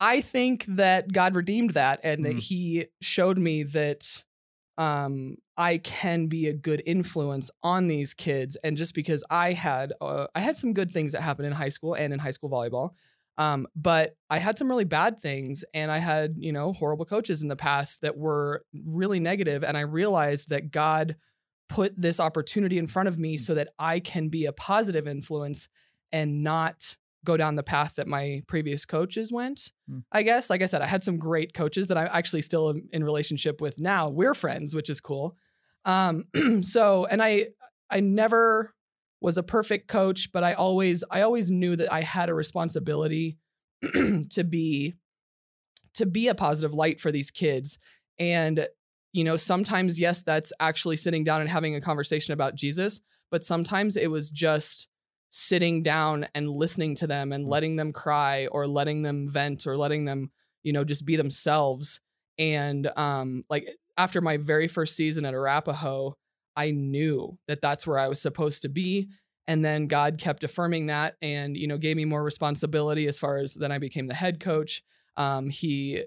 I 0.00 0.20
think 0.20 0.64
that 0.66 1.12
God 1.12 1.36
redeemed 1.36 1.70
that, 1.70 2.00
and 2.02 2.24
that 2.24 2.36
Mm. 2.36 2.42
He 2.42 2.86
showed 3.00 3.38
me 3.38 3.62
that 3.64 4.24
um 4.78 5.36
I 5.56 5.78
can 5.78 6.28
be 6.28 6.48
a 6.48 6.54
good 6.54 6.82
influence 6.86 7.50
on 7.62 7.88
these 7.88 8.14
kids 8.14 8.56
and 8.64 8.76
just 8.76 8.94
because 8.94 9.22
I 9.30 9.52
had 9.52 9.92
uh, 10.00 10.26
I 10.34 10.40
had 10.40 10.56
some 10.56 10.72
good 10.72 10.90
things 10.90 11.12
that 11.12 11.20
happened 11.20 11.46
in 11.46 11.52
high 11.52 11.68
school 11.68 11.94
and 11.94 12.12
in 12.12 12.18
high 12.18 12.30
school 12.30 12.48
volleyball 12.50 12.92
um 13.38 13.66
but 13.74 14.16
I 14.28 14.38
had 14.38 14.58
some 14.58 14.68
really 14.68 14.84
bad 14.84 15.20
things 15.20 15.64
and 15.72 15.90
I 15.90 15.98
had 15.98 16.34
you 16.38 16.52
know 16.52 16.72
horrible 16.72 17.04
coaches 17.04 17.42
in 17.42 17.48
the 17.48 17.56
past 17.56 18.02
that 18.02 18.16
were 18.16 18.64
really 18.86 19.20
negative 19.20 19.64
and 19.64 19.76
I 19.76 19.82
realized 19.82 20.50
that 20.50 20.70
God 20.70 21.16
put 21.68 21.98
this 22.00 22.20
opportunity 22.20 22.78
in 22.78 22.86
front 22.86 23.08
of 23.08 23.18
me 23.18 23.38
so 23.38 23.54
that 23.54 23.68
I 23.78 24.00
can 24.00 24.28
be 24.28 24.44
a 24.44 24.52
positive 24.52 25.08
influence 25.08 25.68
and 26.12 26.42
not 26.42 26.96
go 27.24 27.36
down 27.36 27.56
the 27.56 27.62
path 27.62 27.94
that 27.96 28.06
my 28.06 28.42
previous 28.46 28.84
coaches 28.84 29.32
went. 29.32 29.72
Hmm. 29.88 30.00
I 30.10 30.22
guess, 30.22 30.50
like 30.50 30.62
I 30.62 30.66
said, 30.66 30.82
I 30.82 30.86
had 30.86 31.02
some 31.02 31.18
great 31.18 31.54
coaches 31.54 31.88
that 31.88 31.96
I'm 31.96 32.08
actually 32.12 32.42
still 32.42 32.74
in 32.92 33.04
relationship 33.04 33.60
with 33.60 33.78
now. 33.78 34.08
We're 34.08 34.34
friends, 34.34 34.74
which 34.74 34.90
is 34.90 35.00
cool. 35.00 35.36
Um, 35.84 36.24
so, 36.62 37.06
and 37.06 37.22
I, 37.22 37.48
I 37.90 38.00
never 38.00 38.74
was 39.22 39.38
a 39.38 39.42
perfect 39.42 39.88
coach, 39.88 40.30
but 40.32 40.44
I 40.44 40.54
always, 40.54 41.04
I 41.10 41.22
always 41.22 41.50
knew 41.50 41.76
that 41.76 41.92
I 41.92 42.02
had 42.02 42.28
a 42.28 42.34
responsibility 42.34 43.38
to 43.82 44.44
be, 44.44 44.94
to 45.94 46.06
be 46.06 46.28
a 46.28 46.34
positive 46.34 46.74
light 46.74 47.00
for 47.00 47.12
these 47.12 47.30
kids. 47.30 47.78
And, 48.18 48.66
you 49.12 49.24
know, 49.24 49.36
sometimes, 49.36 49.98
yes, 49.98 50.22
that's 50.22 50.52
actually 50.60 50.96
sitting 50.96 51.24
down 51.24 51.40
and 51.40 51.50
having 51.50 51.74
a 51.74 51.80
conversation 51.80 52.32
about 52.32 52.54
Jesus, 52.54 53.00
but 53.30 53.44
sometimes 53.44 53.96
it 53.96 54.10
was 54.10 54.30
just 54.30 54.88
sitting 55.30 55.82
down 55.82 56.26
and 56.34 56.48
listening 56.48 56.94
to 56.94 57.06
them 57.06 57.32
and 57.32 57.48
letting 57.48 57.76
them 57.76 57.92
cry 57.92 58.46
or 58.48 58.66
letting 58.66 59.02
them 59.02 59.28
vent 59.28 59.66
or 59.66 59.76
letting 59.76 60.04
them, 60.04 60.30
you 60.62 60.72
know, 60.72 60.84
just 60.84 61.06
be 61.06 61.16
themselves. 61.16 62.00
And 62.38 62.86
um, 62.96 63.42
like 63.48 63.68
after 63.96 64.20
my 64.20 64.36
very 64.36 64.68
first 64.68 64.94
season 64.94 65.24
at 65.24 65.34
Arapahoe, 65.34 66.16
I 66.56 66.70
knew 66.70 67.38
that 67.48 67.60
that's 67.60 67.86
where 67.86 67.98
I 67.98 68.08
was 68.08 68.20
supposed 68.20 68.62
to 68.62 68.68
be. 68.68 69.08
And 69.48 69.64
then 69.64 69.86
God 69.88 70.18
kept 70.18 70.44
affirming 70.44 70.86
that 70.86 71.16
and, 71.20 71.56
you 71.56 71.66
know, 71.66 71.78
gave 71.78 71.96
me 71.96 72.04
more 72.04 72.22
responsibility 72.22 73.06
as 73.08 73.18
far 73.18 73.38
as 73.38 73.54
then 73.54 73.72
I 73.72 73.78
became 73.78 74.06
the 74.06 74.14
head 74.14 74.38
coach. 74.40 74.82
Um, 75.16 75.50
he 75.50 76.04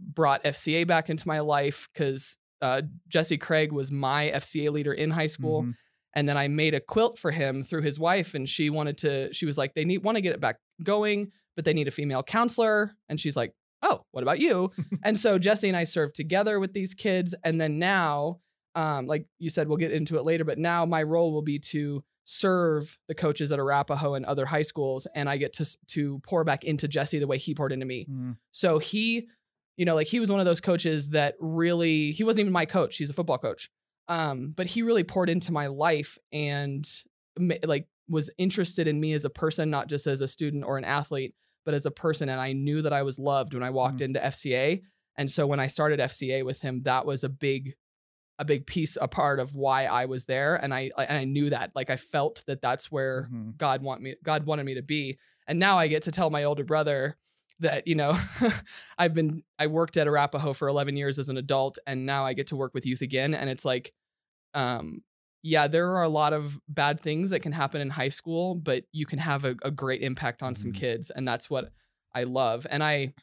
brought 0.00 0.44
FCA 0.44 0.86
back 0.86 1.08
into 1.08 1.26
my 1.26 1.40
life 1.40 1.88
because 1.92 2.36
uh, 2.60 2.82
Jesse 3.08 3.38
Craig 3.38 3.72
was 3.72 3.90
my 3.90 4.30
FCA 4.34 4.70
leader 4.70 4.92
in 4.92 5.10
high 5.10 5.26
school 5.28 5.62
Mhm. 5.62 5.74
and 6.14 6.28
then 6.28 6.36
I 6.36 6.48
made 6.48 6.74
a 6.74 6.80
quilt 6.80 7.18
for 7.18 7.30
him 7.30 7.62
through 7.62 7.82
his 7.82 7.98
wife 7.98 8.34
and 8.34 8.48
she 8.48 8.70
wanted 8.70 8.98
to 8.98 9.32
she 9.32 9.46
was 9.46 9.56
like 9.58 9.74
they 9.74 9.84
need 9.84 10.02
want 10.04 10.16
to 10.16 10.22
get 10.22 10.32
it 10.34 10.40
back 10.40 10.56
going 10.82 11.30
but 11.56 11.64
they 11.64 11.72
need 11.74 11.88
a 11.88 11.92
female 11.92 12.22
counselor 12.22 12.92
and 13.08 13.20
she's 13.20 13.36
like 13.36 13.52
oh 13.82 14.02
what 14.12 14.22
about 14.22 14.38
you 14.40 14.70
and 15.04 15.18
so 15.18 15.38
Jesse 15.38 15.68
and 15.68 15.76
I 15.76 15.84
served 15.84 16.14
together 16.14 16.58
with 16.58 16.72
these 16.72 16.94
kids 16.94 17.34
and 17.44 17.60
then 17.60 17.78
now 17.78 18.38
um 18.74 19.06
like 19.06 19.26
you 19.38 19.50
said 19.50 19.68
we'll 19.68 19.76
get 19.78 19.92
into 19.92 20.16
it 20.16 20.24
later 20.24 20.44
but 20.44 20.58
now 20.58 20.84
my 20.86 21.02
role 21.02 21.32
will 21.32 21.42
be 21.42 21.58
to 21.58 22.02
serve 22.26 22.98
the 23.08 23.14
coaches 23.14 23.52
at 23.52 23.58
Arapahoe 23.58 24.14
and 24.14 24.24
other 24.24 24.46
high 24.46 24.62
schools 24.62 25.06
and 25.14 25.28
I 25.28 25.36
get 25.36 25.52
to 25.54 25.76
to 25.88 26.20
pour 26.26 26.42
back 26.44 26.64
into 26.64 26.88
Jesse 26.88 27.18
the 27.18 27.26
way 27.26 27.38
he 27.38 27.54
poured 27.54 27.72
into 27.72 27.86
me 27.86 28.06
Mm. 28.10 28.36
so 28.50 28.78
he, 28.78 29.28
you 29.76 29.84
know, 29.84 29.94
like 29.94 30.06
he 30.06 30.20
was 30.20 30.30
one 30.30 30.40
of 30.40 30.46
those 30.46 30.60
coaches 30.60 31.10
that 31.10 31.34
really, 31.40 32.12
he 32.12 32.22
wasn't 32.24 32.40
even 32.40 32.52
my 32.52 32.64
coach. 32.64 32.96
He's 32.96 33.10
a 33.10 33.12
football 33.12 33.38
coach. 33.38 33.70
Um, 34.08 34.52
but 34.56 34.66
he 34.66 34.82
really 34.82 35.02
poured 35.02 35.28
into 35.28 35.52
my 35.52 35.66
life 35.66 36.16
and 36.32 36.88
like 37.64 37.88
was 38.08 38.30
interested 38.38 38.86
in 38.86 39.00
me 39.00 39.12
as 39.14 39.24
a 39.24 39.30
person, 39.30 39.70
not 39.70 39.88
just 39.88 40.06
as 40.06 40.20
a 40.20 40.28
student 40.28 40.64
or 40.64 40.78
an 40.78 40.84
athlete, 40.84 41.34
but 41.64 41.74
as 41.74 41.86
a 41.86 41.90
person. 41.90 42.28
And 42.28 42.40
I 42.40 42.52
knew 42.52 42.82
that 42.82 42.92
I 42.92 43.02
was 43.02 43.18
loved 43.18 43.54
when 43.54 43.62
I 43.62 43.70
walked 43.70 44.00
into 44.00 44.20
FCA. 44.20 44.82
And 45.16 45.30
so 45.30 45.46
when 45.46 45.58
I 45.60 45.66
started 45.66 46.00
FCA 46.00 46.44
with 46.44 46.60
him, 46.60 46.82
that 46.84 47.04
was 47.06 47.24
a 47.24 47.28
big, 47.28 47.74
a 48.38 48.44
big 48.44 48.66
piece, 48.66 48.98
a 49.00 49.08
part 49.08 49.38
of 49.40 49.54
why 49.54 49.84
I 49.86 50.06
was 50.06 50.26
there. 50.26 50.56
And 50.56 50.74
I, 50.74 50.90
and 50.96 51.16
I 51.18 51.24
knew 51.24 51.50
that, 51.50 51.70
like, 51.74 51.90
I 51.90 51.96
felt 51.96 52.42
that 52.46 52.60
that's 52.60 52.90
where 52.90 53.28
Mhm. 53.32 53.56
God 53.56 53.82
want 53.82 54.02
me 54.02 54.16
God 54.24 54.44
wanted 54.46 54.64
me 54.66 54.74
to 54.74 54.82
be. 54.82 55.18
And 55.46 55.58
now 55.58 55.78
I 55.78 55.88
get 55.88 56.02
to 56.04 56.10
tell 56.10 56.30
my 56.30 56.44
older 56.44 56.64
brother 56.64 57.16
that, 57.60 57.86
you 57.86 57.94
know, 57.94 58.14
I've 58.98 59.12
been 59.14 59.44
I 59.58 59.68
worked 59.68 59.96
at 59.96 60.06
Arapahoe 60.08 60.52
for 60.54 60.66
11 60.68 60.96
years 60.96 61.18
as 61.18 61.28
an 61.28 61.36
adult 61.36 61.78
and 61.86 62.04
now 62.06 62.24
I 62.26 62.32
get 62.34 62.48
to 62.48 62.56
work 62.56 62.74
with 62.74 62.86
youth 62.86 63.02
again 63.02 63.34
and 63.34 63.48
it's 63.48 63.64
like 63.64 63.92
um 64.54 65.02
yeah, 65.42 65.66
there 65.68 65.90
are 65.96 66.02
a 66.02 66.08
lot 66.08 66.32
of 66.32 66.58
bad 66.68 67.00
things 67.00 67.28
that 67.30 67.40
can 67.40 67.52
happen 67.52 67.82
in 67.82 67.90
high 67.90 68.08
school, 68.08 68.54
but 68.54 68.84
you 68.92 69.04
can 69.04 69.18
have 69.18 69.44
a, 69.44 69.54
a 69.62 69.70
great 69.70 70.00
impact 70.00 70.42
on 70.42 70.54
some 70.54 70.72
Mhm. 70.72 70.76
kids 70.76 71.10
and 71.10 71.28
that's 71.28 71.50
what 71.50 71.70
I 72.14 72.24
love. 72.24 72.66
And 72.70 72.82
I 72.82 73.14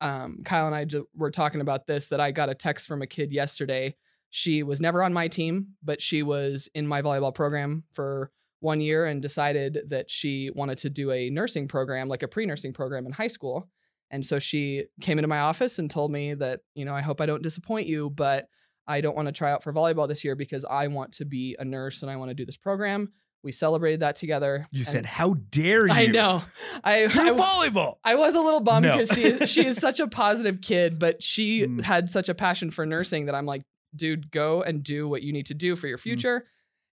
um 0.00 0.42
Kyle 0.44 0.66
and 0.72 0.74
I 0.74 0.86
were 1.14 1.30
talking 1.30 1.60
about 1.60 1.86
this 1.86 2.08
that 2.08 2.20
I 2.20 2.30
got 2.32 2.48
a 2.48 2.54
text 2.54 2.86
from 2.86 3.02
a 3.02 3.06
kid 3.06 3.32
yesterday. 3.32 3.96
She 4.30 4.62
was 4.62 4.80
never 4.80 5.02
on 5.02 5.12
my 5.12 5.28
team, 5.28 5.74
but 5.82 6.00
she 6.00 6.22
was 6.22 6.68
in 6.74 6.86
my 6.86 7.02
volleyball 7.02 7.34
program 7.34 7.84
for 7.92 8.30
one 8.60 8.80
year 8.80 9.06
and 9.06 9.20
decided 9.22 9.78
that 9.88 10.10
she 10.10 10.50
wanted 10.54 10.78
to 10.78 10.90
do 10.90 11.10
a 11.10 11.30
nursing 11.30 11.66
program, 11.66 12.08
like 12.08 12.22
a 12.22 12.28
pre 12.28 12.46
nursing 12.46 12.72
program 12.72 13.06
in 13.06 13.12
high 13.12 13.26
school. 13.26 13.68
And 14.10 14.24
so 14.26 14.38
she 14.38 14.84
came 15.00 15.18
into 15.18 15.28
my 15.28 15.38
office 15.40 15.78
and 15.78 15.90
told 15.90 16.10
me 16.10 16.34
that, 16.34 16.60
you 16.74 16.84
know, 16.84 16.94
I 16.94 17.00
hope 17.00 17.20
I 17.20 17.26
don't 17.26 17.42
disappoint 17.42 17.86
you, 17.86 18.10
but 18.10 18.46
I 18.86 19.00
don't 19.00 19.14
want 19.16 19.26
to 19.26 19.32
try 19.32 19.52
out 19.52 19.62
for 19.62 19.72
volleyball 19.72 20.08
this 20.08 20.24
year 20.24 20.34
because 20.34 20.64
I 20.64 20.88
want 20.88 21.12
to 21.14 21.24
be 21.24 21.56
a 21.58 21.64
nurse 21.64 22.02
and 22.02 22.10
I 22.10 22.16
want 22.16 22.30
to 22.30 22.34
do 22.34 22.44
this 22.44 22.56
program. 22.56 23.12
We 23.42 23.52
celebrated 23.52 24.00
that 24.00 24.16
together. 24.16 24.66
You 24.70 24.84
said, 24.84 25.06
"How 25.06 25.32
dare 25.50 25.86
you?" 25.86 25.92
I 25.94 26.06
know. 26.06 26.42
I, 26.84 27.06
Do 27.06 27.20
I, 27.20 27.30
volleyball. 27.30 27.94
I 28.04 28.16
was 28.16 28.34
a 28.34 28.40
little 28.40 28.60
bummed 28.60 28.84
No. 28.84 28.92
because 28.92 29.12
she 29.12 29.22
is, 29.22 29.48
she 29.50 29.64
is 29.66 29.76
such 29.86 29.98
a 29.98 30.06
positive 30.08 30.60
kid, 30.60 30.98
but 30.98 31.22
she 31.22 31.62
Mm. 31.66 31.80
had 31.80 32.10
such 32.10 32.28
a 32.28 32.34
passion 32.34 32.70
for 32.70 32.84
nursing 32.84 33.26
that 33.26 33.34
I'm 33.34 33.46
like, 33.46 33.62
dude, 33.94 34.30
go 34.30 34.62
and 34.62 34.82
do 34.82 35.08
what 35.08 35.22
you 35.22 35.32
need 35.32 35.46
to 35.46 35.54
do 35.54 35.76
for 35.76 35.86
your 35.86 35.98
future. 35.98 36.46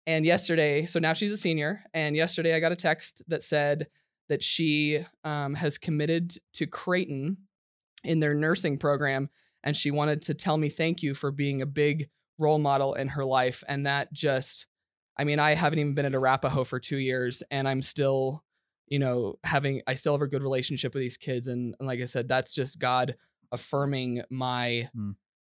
And 0.07 0.25
yesterday, 0.25 0.87
so 0.87 1.01
now 1.01 1.13
she's 1.13 1.33
a 1.33 1.37
senior, 1.37 1.83
and 1.93 2.15
yesterday 2.15 2.55
I 2.55 2.61
got 2.61 2.73
a 2.73 2.77
text 2.77 3.23
that 3.29 3.43
said 3.43 3.89
that 4.29 4.43
she 4.43 5.05
um, 5.25 5.55
has 5.55 5.79
committed 5.79 6.37
to 6.55 6.67
Creighton 6.67 7.39
in 8.05 8.21
their 8.21 8.35
nursing 8.35 8.79
program, 8.79 9.31
and 9.65 9.77
she 9.77 9.91
wanted 9.91 10.23
to 10.23 10.35
tell 10.35 10.57
me 10.57 10.69
thank 10.69 11.03
you 11.03 11.15
for 11.15 11.31
being 11.31 11.61
a 11.61 11.67
big 11.67 12.09
role 12.39 12.59
model 12.59 12.95
in 12.95 13.09
her 13.09 13.25
life. 13.25 13.65
And 13.67 13.87
that 13.87 14.13
just, 14.13 14.67
I 15.19 15.25
mean, 15.25 15.41
I 15.41 15.55
haven't 15.55 15.81
even 15.81 15.95
been 15.95 16.07
at 16.07 16.15
Arapahoe 16.15 16.65
for 16.65 16.79
two 16.79 16.99
years, 16.99 17.43
and 17.51 17.67
I'm 17.69 17.83
still 17.83 18.45
you 18.89 18.99
know, 18.99 19.39
having 19.43 19.83
I 19.87 19.95
still 19.95 20.15
have 20.15 20.23
a 20.23 20.29
good 20.29 20.43
relationship 20.43 20.95
with 20.95 21.03
these 21.03 21.17
kids, 21.17 21.49
and, 21.49 21.75
and 21.79 21.87
like 21.87 22.01
I 22.01 22.05
said, 22.05 22.29
that's 22.29 22.55
just 22.55 22.79
God 22.79 23.17
affirming 23.53 24.23
my 24.31 24.89
Mm. 24.97 25.17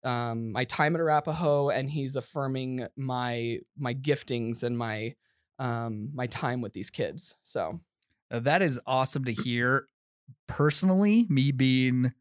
Um 0.08 0.52
my 0.52 0.64
time 0.64 0.94
at 0.96 1.00
Arapahoe, 1.00 1.68
and 1.68 1.90
He's 1.90 2.16
affirming 2.16 2.86
my 2.96 3.58
my 3.76 3.94
giftings 3.94 4.62
and 4.62 4.76
my 4.76 5.14
um 5.58 6.10
my 6.14 6.26
time 6.26 6.60
with 6.62 6.72
these 6.72 6.90
kids. 6.90 7.36
So 7.42 7.80
Uh, 8.30 8.40
that 8.40 8.62
is 8.62 8.80
awesome 8.86 9.24
to 9.24 9.32
hear. 9.32 9.88
Personally, 10.46 11.26
me 11.28 11.52
being 11.52 12.12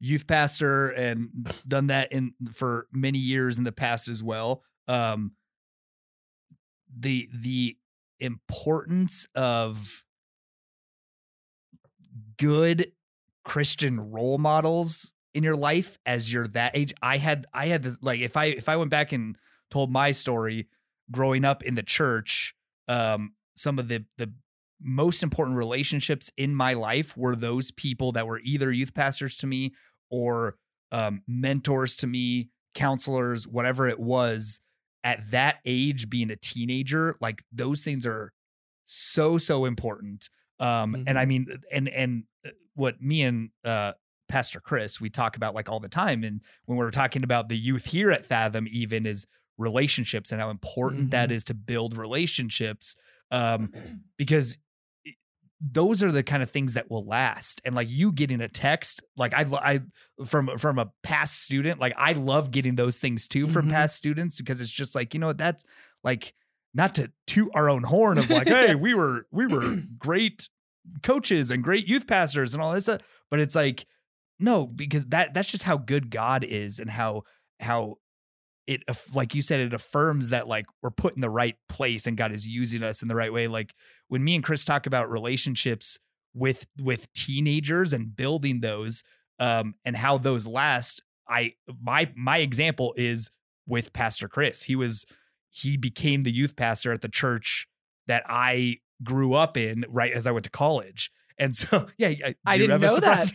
youth 0.00 0.26
pastor 0.26 0.90
and 0.90 1.30
done 1.66 1.86
that 1.88 2.12
in 2.12 2.34
for 2.52 2.86
many 2.92 3.18
years 3.18 3.58
in 3.58 3.64
the 3.64 3.72
past 3.72 4.08
as 4.08 4.22
well. 4.22 4.62
Um, 4.86 5.32
the 6.96 7.28
the 7.32 7.76
importance 8.20 9.26
of 9.34 10.04
good 12.38 12.92
Christian 13.44 14.12
role 14.12 14.38
models 14.38 15.14
in 15.34 15.42
your 15.42 15.56
life 15.56 15.98
as 16.06 16.32
you're 16.32 16.48
that 16.48 16.76
age. 16.76 16.94
I 17.02 17.18
had 17.18 17.46
I 17.52 17.66
had 17.66 17.82
this 17.82 17.98
like 18.00 18.20
if 18.20 18.36
I 18.36 18.46
if 18.46 18.68
I 18.68 18.76
went 18.76 18.90
back 18.90 19.12
and 19.12 19.36
told 19.70 19.90
my 19.90 20.12
story 20.12 20.68
growing 21.10 21.44
up 21.44 21.62
in 21.62 21.74
the 21.74 21.82
church, 21.82 22.54
um, 22.88 23.34
some 23.56 23.78
of 23.78 23.88
the 23.88 24.04
the 24.16 24.32
most 24.80 25.22
important 25.22 25.56
relationships 25.56 26.30
in 26.36 26.54
my 26.54 26.74
life 26.74 27.16
were 27.16 27.36
those 27.36 27.70
people 27.70 28.12
that 28.12 28.26
were 28.26 28.40
either 28.44 28.72
youth 28.72 28.94
pastors 28.94 29.36
to 29.38 29.46
me 29.46 29.72
or 30.10 30.56
um, 30.92 31.22
mentors 31.26 31.96
to 31.96 32.06
me, 32.06 32.50
counselors, 32.74 33.48
whatever 33.48 33.88
it 33.88 33.98
was. 33.98 34.60
at 35.02 35.20
that 35.30 35.58
age, 35.66 36.08
being 36.08 36.30
a 36.30 36.36
teenager, 36.36 37.14
like 37.20 37.42
those 37.52 37.84
things 37.84 38.06
are 38.06 38.32
so 38.86 39.38
so 39.38 39.64
important. 39.66 40.28
Um, 40.60 41.04
and 41.06 41.18
I 41.18 41.26
mean, 41.26 41.46
and 41.70 41.88
and 41.88 42.24
uh, 42.46 42.50
what 42.74 43.00
me 43.02 43.22
and 43.22 43.50
uh 43.64 43.92
Pastor 44.28 44.60
Chris 44.60 45.00
we 45.00 45.10
talk 45.10 45.36
about 45.36 45.54
like 45.54 45.68
all 45.68 45.80
the 45.80 45.88
time, 45.88 46.24
and 46.24 46.40
when 46.64 46.78
we're 46.78 46.90
talking 46.90 47.22
about 47.24 47.48
the 47.48 47.56
youth 47.58 47.86
here 47.86 48.10
at 48.10 48.24
Fathom, 48.24 48.66
even 48.70 49.06
is 49.06 49.26
relationships 49.58 50.32
and 50.32 50.40
how 50.40 50.50
important 50.50 51.10
that 51.12 51.28
Mhm. 51.28 51.32
is 51.32 51.44
to 51.44 51.54
build 51.54 51.96
relationships. 51.96 52.96
Um, 53.30 53.72
because 54.18 54.58
those 55.60 56.02
are 56.02 56.12
the 56.12 56.22
kind 56.22 56.42
of 56.42 56.50
things 56.50 56.74
that 56.74 56.90
will 56.90 57.06
last 57.06 57.60
and 57.64 57.74
like 57.74 57.88
you 57.88 58.12
getting 58.12 58.40
a 58.42 58.48
text 58.48 59.02
like 59.16 59.32
i 59.32 59.46
i 59.62 59.80
from 60.26 60.58
from 60.58 60.78
a 60.78 60.90
past 61.02 61.42
student 61.42 61.80
like 61.80 61.94
i 61.96 62.12
love 62.12 62.50
getting 62.50 62.74
those 62.74 62.98
things 62.98 63.26
too 63.28 63.46
from 63.46 63.66
Mhm. 63.68 63.70
past 63.70 63.96
students 63.96 64.36
because 64.36 64.60
it's 64.60 64.70
just 64.70 64.94
like 64.94 65.14
you 65.14 65.20
know 65.20 65.28
what 65.28 65.38
that's 65.38 65.64
like 66.02 66.34
not 66.74 66.94
to 66.96 67.10
toot 67.26 67.50
our 67.54 67.70
own 67.70 67.84
horn 67.84 68.18
of 68.18 68.28
like 68.28 68.48
hey 68.48 68.74
we 68.74 68.92
were 68.94 69.26
we 69.30 69.46
were 69.46 69.78
great 69.96 70.48
coaches 71.02 71.50
and 71.50 71.62
great 71.62 71.86
youth 71.86 72.06
pastors 72.06 72.52
and 72.52 72.62
all 72.62 72.72
this 72.74 72.84
stuff 72.84 73.00
but 73.30 73.38
it's 73.40 73.54
like 73.54 73.86
no 74.38 74.66
because 74.66 75.04
that 75.06 75.34
that's 75.34 75.50
just 75.50 75.64
how 75.64 75.76
good 75.76 76.10
god 76.10 76.44
is 76.44 76.78
and 76.78 76.90
how 76.90 77.22
how 77.60 77.96
it 78.66 78.82
like 79.14 79.34
you 79.34 79.42
said 79.42 79.60
it 79.60 79.74
affirms 79.74 80.30
that 80.30 80.48
like 80.48 80.66
we're 80.82 80.90
put 80.90 81.14
in 81.14 81.20
the 81.20 81.30
right 81.30 81.56
place 81.68 82.06
and 82.06 82.16
god 82.16 82.32
is 82.32 82.46
using 82.46 82.82
us 82.82 83.02
in 83.02 83.08
the 83.08 83.14
right 83.14 83.32
way. 83.32 83.46
Like 83.46 83.74
when 84.08 84.24
me 84.24 84.34
and 84.34 84.44
chris 84.44 84.64
talk 84.64 84.86
about 84.86 85.10
relationships 85.10 85.98
with 86.34 86.66
with 86.80 87.12
teenagers 87.12 87.92
and 87.92 88.16
building 88.16 88.60
those 88.60 89.02
um 89.38 89.74
and 89.84 89.96
how 89.96 90.18
those 90.18 90.46
last 90.46 91.02
i 91.28 91.52
my 91.82 92.10
my 92.16 92.38
example 92.38 92.94
is 92.96 93.30
with 93.66 93.92
pastor 93.92 94.28
chris. 94.28 94.62
He 94.62 94.76
was 94.76 95.04
he 95.50 95.76
became 95.76 96.22
the 96.22 96.32
youth 96.32 96.56
pastor 96.56 96.92
at 96.92 97.02
the 97.02 97.08
church 97.08 97.66
that 98.06 98.24
i 98.28 98.78
grew 99.02 99.34
up 99.34 99.56
in 99.56 99.84
right 99.88 100.12
as 100.12 100.26
i 100.26 100.30
went 100.30 100.44
to 100.44 100.50
college 100.50 101.10
and 101.38 101.54
so 101.54 101.86
yeah 101.98 102.08
I, 102.46 102.58
didn't 102.58 102.80
know 102.80 103.00
that. 103.00 103.32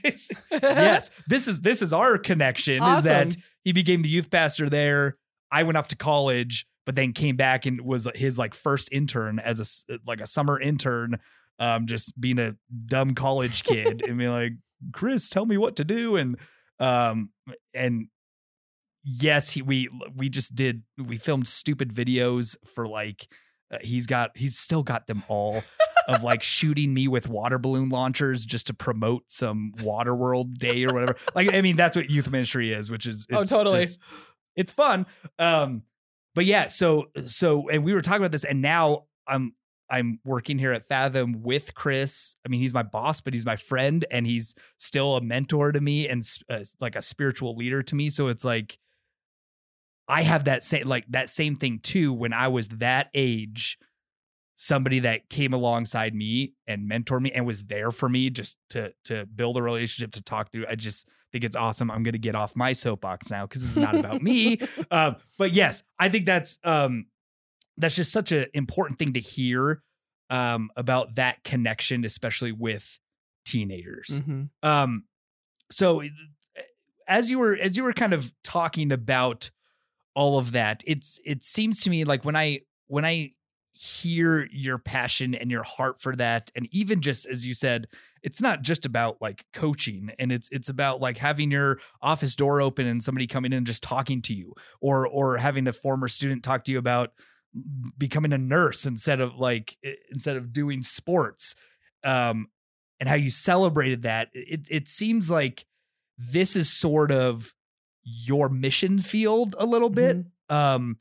yes 0.52 1.12
this 1.28 1.48
is 1.48 1.62
this 1.62 1.82
is 1.82 1.94
our 1.94 2.18
connection 2.18 2.82
is 2.84 3.04
that 3.04 3.36
he 3.64 3.72
became 3.72 4.02
the 4.02 4.10
youth 4.10 4.30
pastor 4.30 4.70
there. 4.70 5.18
I 5.52 5.64
went 5.64 5.78
off 5.78 5.88
to 5.90 5.96
college 5.96 6.66
but 6.86 6.96
then 6.96 7.14
came 7.14 7.36
back 7.36 7.66
and 7.66 7.82
was 7.82 8.08
his 8.16 8.40
like 8.40 8.54
first 8.54 8.90
intern 8.92 9.40
as 9.40 9.86
a 9.90 10.00
like 10.06 10.22
a 10.22 10.28
summer 10.28 10.60
intern 10.60 11.20
um 11.60 11.86
just 11.86 12.20
being 12.20 12.40
a 12.40 12.56
dumb 12.86 13.14
college 13.14 13.64
kid 13.64 14.02
and 14.08 14.18
being 14.18 14.32
like 14.32 14.54
chris 14.94 15.30
tell 15.30 15.46
me 15.46 15.58
what 15.58 15.76
to 15.76 15.84
do. 15.84 16.16
And 16.16 16.38
um 16.80 17.32
and 17.74 18.08
yes 19.04 19.52
he 19.52 19.62
we 19.62 19.90
we 20.16 20.30
just 20.30 20.56
did 20.56 20.84
we 20.98 21.18
filmed 21.18 21.48
stupid 21.48 21.94
videos 21.94 22.56
for 22.66 22.88
like 22.88 23.28
uh, 23.72 23.78
he's 23.82 24.06
got 24.06 24.32
he's 24.36 24.58
still 24.58 24.84
got 24.84 25.08
them 25.08 25.24
all 25.28 25.62
of 26.10 26.24
like 26.24 26.44
shooting 26.44 26.94
me 26.94 27.08
with 27.08 27.30
water 27.30 27.58
balloon 27.58 27.88
launchers 27.90 28.46
just 28.46 28.68
to 28.68 28.74
promote 28.74 29.24
some 29.32 29.72
water 29.82 30.14
world 30.16 30.56
day 30.60 30.84
or 30.84 30.94
whatever. 30.94 31.16
Like 31.36 31.54
i 31.54 31.62
mean 31.62 31.76
that's 31.78 31.96
what 31.96 32.10
youth 32.10 32.30
ministry 32.30 32.74
is 32.74 32.90
which 32.92 33.06
is 33.06 33.26
Oh, 33.32 33.42
it's 33.42 33.50
totally. 33.52 33.82
just- 33.82 34.00
it's 34.56 34.72
fun. 34.74 35.06
Um 35.38 35.84
but 36.36 36.46
yeah 36.46 36.68
so 36.68 37.06
so 37.26 37.70
and 37.70 37.84
we 37.84 37.94
were 37.94 38.02
talking 38.02 38.22
about 38.22 38.32
this 38.32 38.44
and 38.44 38.62
now 38.62 39.06
i'm 39.28 39.54
i'm 39.90 40.20
working 40.26 40.58
here 40.60 40.72
at 40.74 40.84
fathom 40.84 41.42
with 41.42 41.74
chris. 41.76 42.36
I 42.46 42.50
mean 42.50 42.60
he's 42.60 42.74
my 42.74 42.84
boss 42.84 43.22
but 43.22 43.34
he's 43.34 43.46
my 43.46 43.56
friend 43.56 44.06
and 44.12 44.26
he's 44.28 44.56
still 44.78 45.16
a 45.16 45.22
mentor 45.22 45.72
to 45.72 45.80
me 45.82 46.08
and 46.10 46.22
uh, 46.50 46.60
like 46.80 46.96
a 46.96 47.02
spiritual 47.02 47.56
leader 47.56 47.82
to 47.84 47.96
me. 47.96 48.10
So 48.10 48.28
it's 48.28 48.44
like 48.46 48.78
i 50.08 50.24
have 50.24 50.46
that 50.46 50.64
same 50.64 50.88
like 50.88 51.06
that 51.10 51.30
same 51.30 51.56
thing 51.56 51.80
too. 51.80 52.14
When 52.14 52.34
i 52.34 52.48
was 52.48 52.68
that 52.70 53.10
age 53.14 53.78
somebody 54.62 55.00
that 55.00 55.30
came 55.30 55.54
alongside 55.54 56.14
me 56.14 56.54
and 56.68 56.90
mentored 56.92 57.22
me 57.22 57.32
and 57.32 57.46
was 57.46 57.64
there 57.64 57.92
for 57.92 58.10
me 58.10 58.30
just 58.30 58.58
to 58.70 58.92
to 59.06 59.26
build 59.26 59.56
a 59.56 59.62
relationship 59.62 60.12
to 60.12 60.22
talk 60.22 60.52
through 60.52 60.66
i 60.70 60.76
just 60.76 61.08
think 61.32 61.46
it's 61.46 61.56
awesome 61.56 61.90
i'm 61.90 62.04
gonna 62.04 62.18
get 62.18 62.36
off 62.36 62.58
my 62.58 62.74
soapbox 62.74 63.32
now 63.32 63.46
because 63.46 63.62
this 63.62 63.72
is 63.72 63.78
not 63.78 63.96
about 63.96 64.22
me 64.22 64.60
um, 64.92 65.16
but 65.38 65.54
yes, 65.54 65.84
I 65.98 66.10
think 66.10 66.26
that's 66.26 66.58
um, 66.64 67.06
that's 67.78 67.96
just 67.96 68.12
such 68.12 68.32
an 68.32 68.48
important 68.54 69.00
thing 69.00 69.14
to 69.14 69.20
hear 69.20 69.82
um, 70.30 70.70
about 70.76 71.16
that 71.16 71.44
connection, 71.44 72.06
especially 72.06 72.52
with 72.52 73.00
teenagers. 73.46 74.20
Mhm. 74.20 74.50
Um, 74.64 75.06
so 75.72 76.04
as 77.08 77.32
you 77.32 77.40
were 77.40 77.58
as 77.58 77.78
you 77.78 77.84
were 77.84 77.94
kind 77.94 78.14
of 78.14 78.32
talking 78.44 78.92
about 78.92 79.52
all 80.16 80.38
of 80.38 80.52
that, 80.54 80.84
it's 80.86 81.20
it 81.26 81.44
seems 81.44 81.82
to 81.82 81.90
me 81.90 82.04
like 82.04 82.26
when 82.26 82.36
I 82.36 82.62
when 82.88 83.06
I 83.06 83.32
hear 83.80 84.48
your 84.52 84.78
passion 84.78 85.34
and 85.34 85.50
your 85.50 85.64
heart 85.64 86.02
for 86.02 86.16
that, 86.18 86.52
and 86.56 86.68
even 86.72 87.02
just 87.02 87.26
as 87.28 87.48
you 87.48 87.54
said, 87.54 87.88
it's 88.24 88.42
not 88.42 88.62
just 88.62 88.86
about 88.86 89.22
like 89.22 89.46
coaching 89.54 90.12
and 90.20 90.32
it's 90.32 90.50
it's 90.52 90.68
about 90.68 91.00
like 91.00 91.18
having 91.18 91.50
your 91.52 91.80
office 92.02 92.36
door 92.36 92.62
open 92.62 92.86
and 92.86 93.02
somebody 93.02 93.26
coming 93.28 93.54
in 93.54 93.60
and 93.60 93.68
just 93.68 93.82
talking 93.82 94.22
to 94.24 94.34
you 94.34 94.54
or 94.82 95.08
or 95.08 95.38
having 95.38 95.68
a 95.68 95.74
former 95.74 96.08
student 96.10 96.44
talk 96.44 96.66
to 96.66 96.72
you 96.74 96.78
about 96.78 97.14
becoming 97.98 98.34
a 98.34 98.38
nurse 98.38 98.86
instead 98.86 99.22
of 99.22 99.38
like 99.38 99.78
instead 100.12 100.36
of 100.36 100.52
doing 100.54 100.84
sports 100.84 101.56
um 102.04 102.48
and 103.00 103.08
how 103.08 103.16
you 103.16 103.30
celebrated 103.30 104.02
that. 104.02 104.28
It 104.34 104.68
it 104.70 104.88
seems 104.90 105.32
like 105.32 105.66
this 106.18 106.58
is 106.58 106.70
sort 106.70 107.12
of 107.14 107.54
your 108.04 108.50
mission 108.50 109.00
field 109.00 109.56
a 109.58 109.66
little 109.66 109.90
bit. 109.90 110.18
Mhm. 110.18 110.54
um 110.54 110.98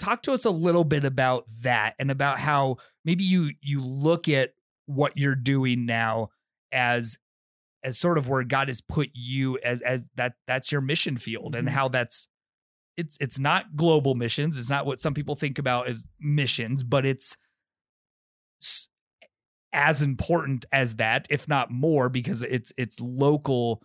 talk 0.00 0.22
to 0.22 0.32
us 0.32 0.44
a 0.44 0.50
little 0.50 0.82
bit 0.84 1.04
about 1.04 1.44
that 1.62 1.94
and 2.00 2.10
about 2.10 2.38
how 2.40 2.76
maybe 3.04 3.22
you 3.22 3.52
you 3.60 3.80
look 3.80 4.28
at 4.28 4.50
what 4.86 5.16
you're 5.16 5.36
doing 5.36 5.86
now 5.86 6.28
as 6.72 7.18
as 7.84 7.96
sort 7.98 8.18
of 8.18 8.28
where 8.28 8.42
God 8.44 8.68
has 8.68 8.80
put 8.80 9.10
you 9.14 9.58
as 9.64 9.80
as 9.82 10.10
that 10.16 10.34
that's 10.46 10.72
your 10.72 10.80
mission 10.80 11.16
field 11.16 11.54
and 11.54 11.68
Mhm. 11.68 11.72
how 11.72 11.88
that's 11.88 12.28
it's 12.96 13.16
it's 13.20 13.38
not 13.38 13.76
global 13.76 14.14
missions. 14.14 14.58
It's 14.58 14.68
not 14.70 14.84
what 14.86 15.00
some 15.00 15.14
people 15.14 15.36
think 15.36 15.58
about 15.58 15.86
as 15.88 16.06
missions 16.18 16.82
but 16.82 17.06
it's 17.06 17.36
as 19.72 20.02
important 20.02 20.66
as 20.72 20.96
that 20.96 21.26
if 21.30 21.46
not 21.48 21.70
more 21.70 22.08
because 22.08 22.42
it's 22.42 22.72
it's 22.76 22.98
local 23.00 23.82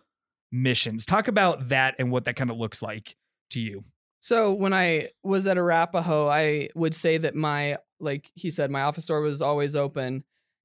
missions. 0.50 1.06
Talk 1.06 1.28
about 1.28 1.68
that 1.68 1.94
and 1.98 2.10
what 2.10 2.24
that 2.24 2.34
kind 2.36 2.50
of 2.50 2.56
looks 2.56 2.82
like 2.82 3.16
to 3.50 3.60
you 3.60 3.84
So 4.26 4.52
when 4.52 4.74
I 4.74 5.10
was 5.22 5.46
at 5.46 5.56
Arapahoe, 5.56 6.26
I 6.26 6.70
would 6.74 6.96
say 6.96 7.16
that 7.16 7.36
my 7.36 7.76
like 8.00 8.32
he 8.34 8.50
said, 8.50 8.72
my 8.72 8.82
office 8.82 9.06
door 9.06 9.20
was 9.20 9.40
always 9.40 9.76
open, 9.76 10.24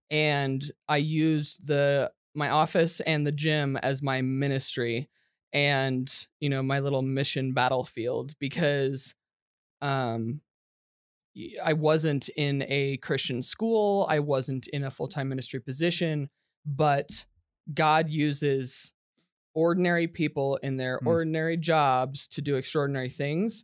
and 0.09 0.63
I 0.89 0.97
used 0.97 1.67
the 1.67 2.11
my 2.33 2.49
office 2.49 3.01
and 3.01 3.23
the 3.25 3.31
gym 3.31 3.77
as 3.77 4.01
my 4.01 4.23
ministry, 4.23 5.09
and 5.53 6.11
you 6.39 6.49
know 6.49 6.63
my 6.63 6.79
little 6.79 7.03
mission 7.03 7.53
battlefield 7.53 8.33
because, 8.39 9.13
um, 9.83 10.41
I 11.63 11.73
wasn't 11.73 12.29
in 12.29 12.65
a 12.67 12.97
Christian 12.97 13.43
school, 13.43 14.07
I 14.09 14.21
wasn't 14.21 14.69
in 14.69 14.83
a 14.83 14.89
full 14.89 15.07
time 15.07 15.29
ministry 15.29 15.59
position, 15.59 16.31
but 16.65 17.25
God 17.71 18.09
uses 18.09 18.91
ordinary 19.53 20.07
people 20.07 20.57
in 20.63 20.77
their 20.77 20.97
Hmm. 20.99 21.07
ordinary 21.07 21.57
jobs 21.57 22.27
to 22.29 22.41
do 22.41 22.55
extraordinary 22.55 23.09
things 23.09 23.63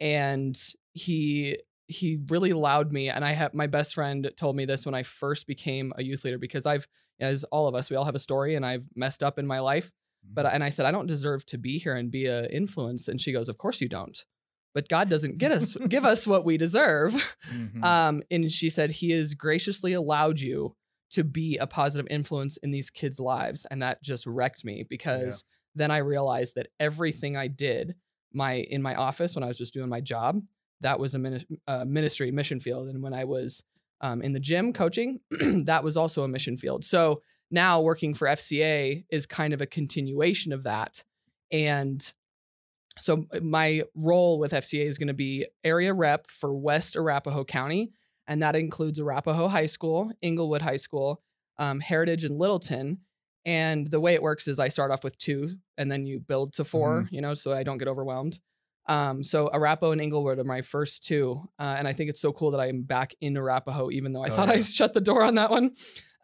and 0.00 0.58
he 0.92 1.58
he 1.86 2.18
really 2.28 2.50
allowed 2.50 2.92
me 2.92 3.08
and 3.08 3.24
i 3.24 3.32
have 3.32 3.52
my 3.54 3.66
best 3.66 3.94
friend 3.94 4.30
told 4.36 4.56
me 4.56 4.64
this 4.64 4.84
when 4.86 4.94
i 4.94 5.02
first 5.02 5.46
became 5.46 5.92
a 5.96 6.02
youth 6.02 6.24
leader 6.24 6.38
because 6.38 6.66
i've 6.66 6.86
as 7.20 7.44
all 7.44 7.68
of 7.68 7.74
us 7.74 7.90
we 7.90 7.96
all 7.96 8.04
have 8.04 8.14
a 8.14 8.18
story 8.20 8.54
and 8.54 8.64
i've 8.64 8.86
messed 8.94 9.22
up 9.22 9.38
in 9.38 9.46
my 9.46 9.60
life 9.60 9.90
but 10.32 10.46
and 10.46 10.62
i 10.64 10.70
said 10.70 10.86
i 10.86 10.90
don't 10.90 11.06
deserve 11.06 11.44
to 11.46 11.58
be 11.58 11.78
here 11.78 11.94
and 11.94 12.10
be 12.10 12.26
a 12.26 12.46
influence 12.48 13.08
and 13.08 13.20
she 13.20 13.32
goes 13.32 13.48
of 13.48 13.58
course 13.58 13.80
you 13.80 13.88
don't 13.88 14.24
but 14.74 14.88
god 14.88 15.08
doesn't 15.08 15.38
get 15.38 15.52
us 15.52 15.76
give 15.88 16.04
us 16.04 16.26
what 16.26 16.44
we 16.44 16.56
deserve 16.56 17.12
Mhm. 17.52 17.82
um, 17.84 18.22
and 18.30 18.50
she 18.50 18.70
said 18.70 18.90
he 18.90 19.10
has 19.10 19.34
graciously 19.34 19.92
allowed 19.92 20.40
you 20.40 20.74
to 21.12 21.24
be 21.24 21.56
a 21.58 21.66
positive 21.66 22.06
influence 22.10 22.56
in 22.58 22.70
these 22.70 22.90
kids' 22.90 23.20
lives, 23.20 23.66
and 23.70 23.82
that 23.82 24.02
just 24.02 24.26
wrecked 24.26 24.64
me 24.64 24.84
because 24.88 25.44
then 25.74 25.90
I 25.90 25.98
realized 25.98 26.56
that 26.56 26.68
everything 26.78 27.36
I 27.36 27.48
did 27.48 27.94
my 28.32 28.54
in 28.54 28.82
my 28.82 28.94
office 28.94 29.34
when 29.34 29.44
I 29.44 29.48
was 29.48 29.58
just 29.58 29.74
doing 29.74 29.88
my 29.88 30.00
job 30.00 30.42
that 30.82 30.98
was 30.98 31.14
a 31.14 31.18
mini- 31.18 31.46
uh, 31.66 31.84
ministry 31.84 32.30
mission 32.30 32.60
field, 32.60 32.88
and 32.88 33.02
when 33.02 33.14
I 33.14 33.24
was 33.24 33.64
um, 34.00 34.20
in 34.20 34.32
the 34.32 34.40
gym 34.40 34.72
coaching, 34.72 35.20
that 35.64 35.82
was 35.82 35.96
also 35.96 36.24
a 36.24 36.28
mission 36.28 36.56
field. 36.56 36.84
So 36.84 37.22
now 37.50 37.80
working 37.80 38.14
for 38.14 38.26
FCA 38.28 39.04
is 39.10 39.26
kind 39.26 39.54
of 39.54 39.60
a 39.60 39.66
continuation 39.66 40.52
of 40.52 40.64
that, 40.64 41.02
and 41.50 42.12
so 42.98 43.24
uh, 43.32 43.40
my 43.40 43.84
role 43.94 44.38
with 44.38 44.52
FCA 44.52 44.84
is 44.84 44.98
going 44.98 45.08
to 45.08 45.14
be 45.14 45.46
area 45.64 45.94
rep 45.94 46.28
for 46.30 46.52
West 46.52 46.96
Arapahoe 46.96 47.44
County, 47.44 47.92
and 48.26 48.42
that 48.42 48.56
includes 48.56 49.00
Arapahoe 49.00 49.48
High 49.48 49.66
School, 49.66 50.10
Englewood 50.22 50.62
High 50.62 50.76
School, 50.76 51.22
um, 51.58 51.80
Heritage, 51.80 52.24
and 52.24 52.38
Littleton. 52.38 52.98
And 53.44 53.88
the 53.88 53.98
way 54.00 54.14
it 54.14 54.22
works 54.22 54.46
is 54.46 54.60
I 54.60 54.68
start 54.68 54.90
off 54.92 55.02
with 55.02 55.18
two, 55.18 55.56
and 55.76 55.90
then 55.90 56.06
you 56.06 56.20
build 56.20 56.52
to 56.54 56.64
4 56.64 57.08
you 57.10 57.20
know, 57.20 57.34
so 57.34 57.52
I 57.52 57.62
don't 57.64 57.78
get 57.78 57.88
overwhelmed. 57.88 58.38
Um, 58.88 59.22
so 59.22 59.48
Arapahoe 59.52 59.92
and 59.92 60.00
Englewood 60.00 60.38
are 60.38 60.44
my 60.44 60.60
first 60.62 61.04
two, 61.04 61.48
uh, 61.58 61.74
and 61.78 61.86
I 61.86 61.92
think 61.92 62.10
it's 62.10 62.20
so 62.20 62.32
cool 62.32 62.50
that 62.52 62.60
I'm 62.60 62.82
back 62.82 63.14
in 63.20 63.36
Arapahoe, 63.36 63.90
even 63.90 64.12
though 64.12 64.22
I 64.24 64.28
Oh, 64.28 64.30
thought 64.30 64.48
I 64.50 64.60
shut 64.60 64.92
the 64.92 65.00
door 65.00 65.22
on 65.22 65.36
that 65.36 65.50
one. 65.50 65.72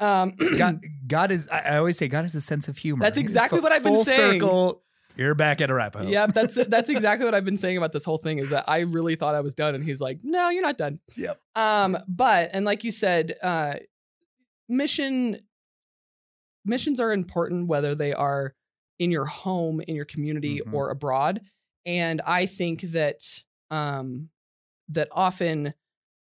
Um, 0.01 0.35
God, 0.57 0.81
God 1.07 1.31
is. 1.33 1.49
I 1.49 1.77
always 1.79 1.97
say 1.99 2.07
God 2.09 2.23
has 2.25 2.35
a 2.35 2.41
sense 2.41 2.69
of 2.69 2.77
humor. 2.77 3.03
That's 3.05 3.19
exactly 3.19 3.61
what 3.61 3.73
I've 3.73 3.83
been 3.83 3.95
full 3.95 4.05
saying. 4.05 4.41
Circle. 4.41 4.83
You're 5.19 5.35
back 5.35 5.61
at 5.61 5.69
Arapahoe. 5.71 6.07
Yep, 6.09 6.33
that's 6.33 6.55
that's 6.69 6.89
exactly 6.91 7.25
what 7.25 7.35
I've 7.35 7.45
been 7.45 7.57
saying 7.57 7.77
about 7.77 7.93
this 7.93 8.05
whole 8.05 8.19
thing. 8.19 8.39
Is 8.39 8.51
that 8.51 8.65
I 8.69 8.81
really 8.81 9.17
thought 9.17 9.35
I 9.35 9.41
was 9.41 9.53
done, 9.55 9.75
and 9.75 9.85
he's 9.85 10.01
like, 10.01 10.21
"No, 10.23 10.49
you're 10.49 10.63
not 10.63 10.79
done." 10.79 11.01
Yep. 11.17 11.41
Um, 11.57 11.99
but 12.07 12.51
and 12.53 12.65
like 12.65 12.85
you 12.85 12.93
said, 12.93 13.37
uh, 13.43 13.75
mission 14.69 15.41
missions 16.65 17.01
are 17.01 17.13
important 17.13 17.67
whether 17.67 17.95
they 17.95 18.13
are 18.13 18.55
in 18.99 19.11
your 19.11 19.25
home, 19.27 19.81
in 19.81 19.95
your 19.95 20.05
community, 20.05 20.61
Mhm. 20.65 20.73
or 20.73 20.91
abroad. 20.91 21.41
And 21.87 22.21
I 22.27 22.47
think 22.47 22.83
that 22.83 23.23
um, 23.71 24.31
that 24.89 25.09
often 25.13 25.75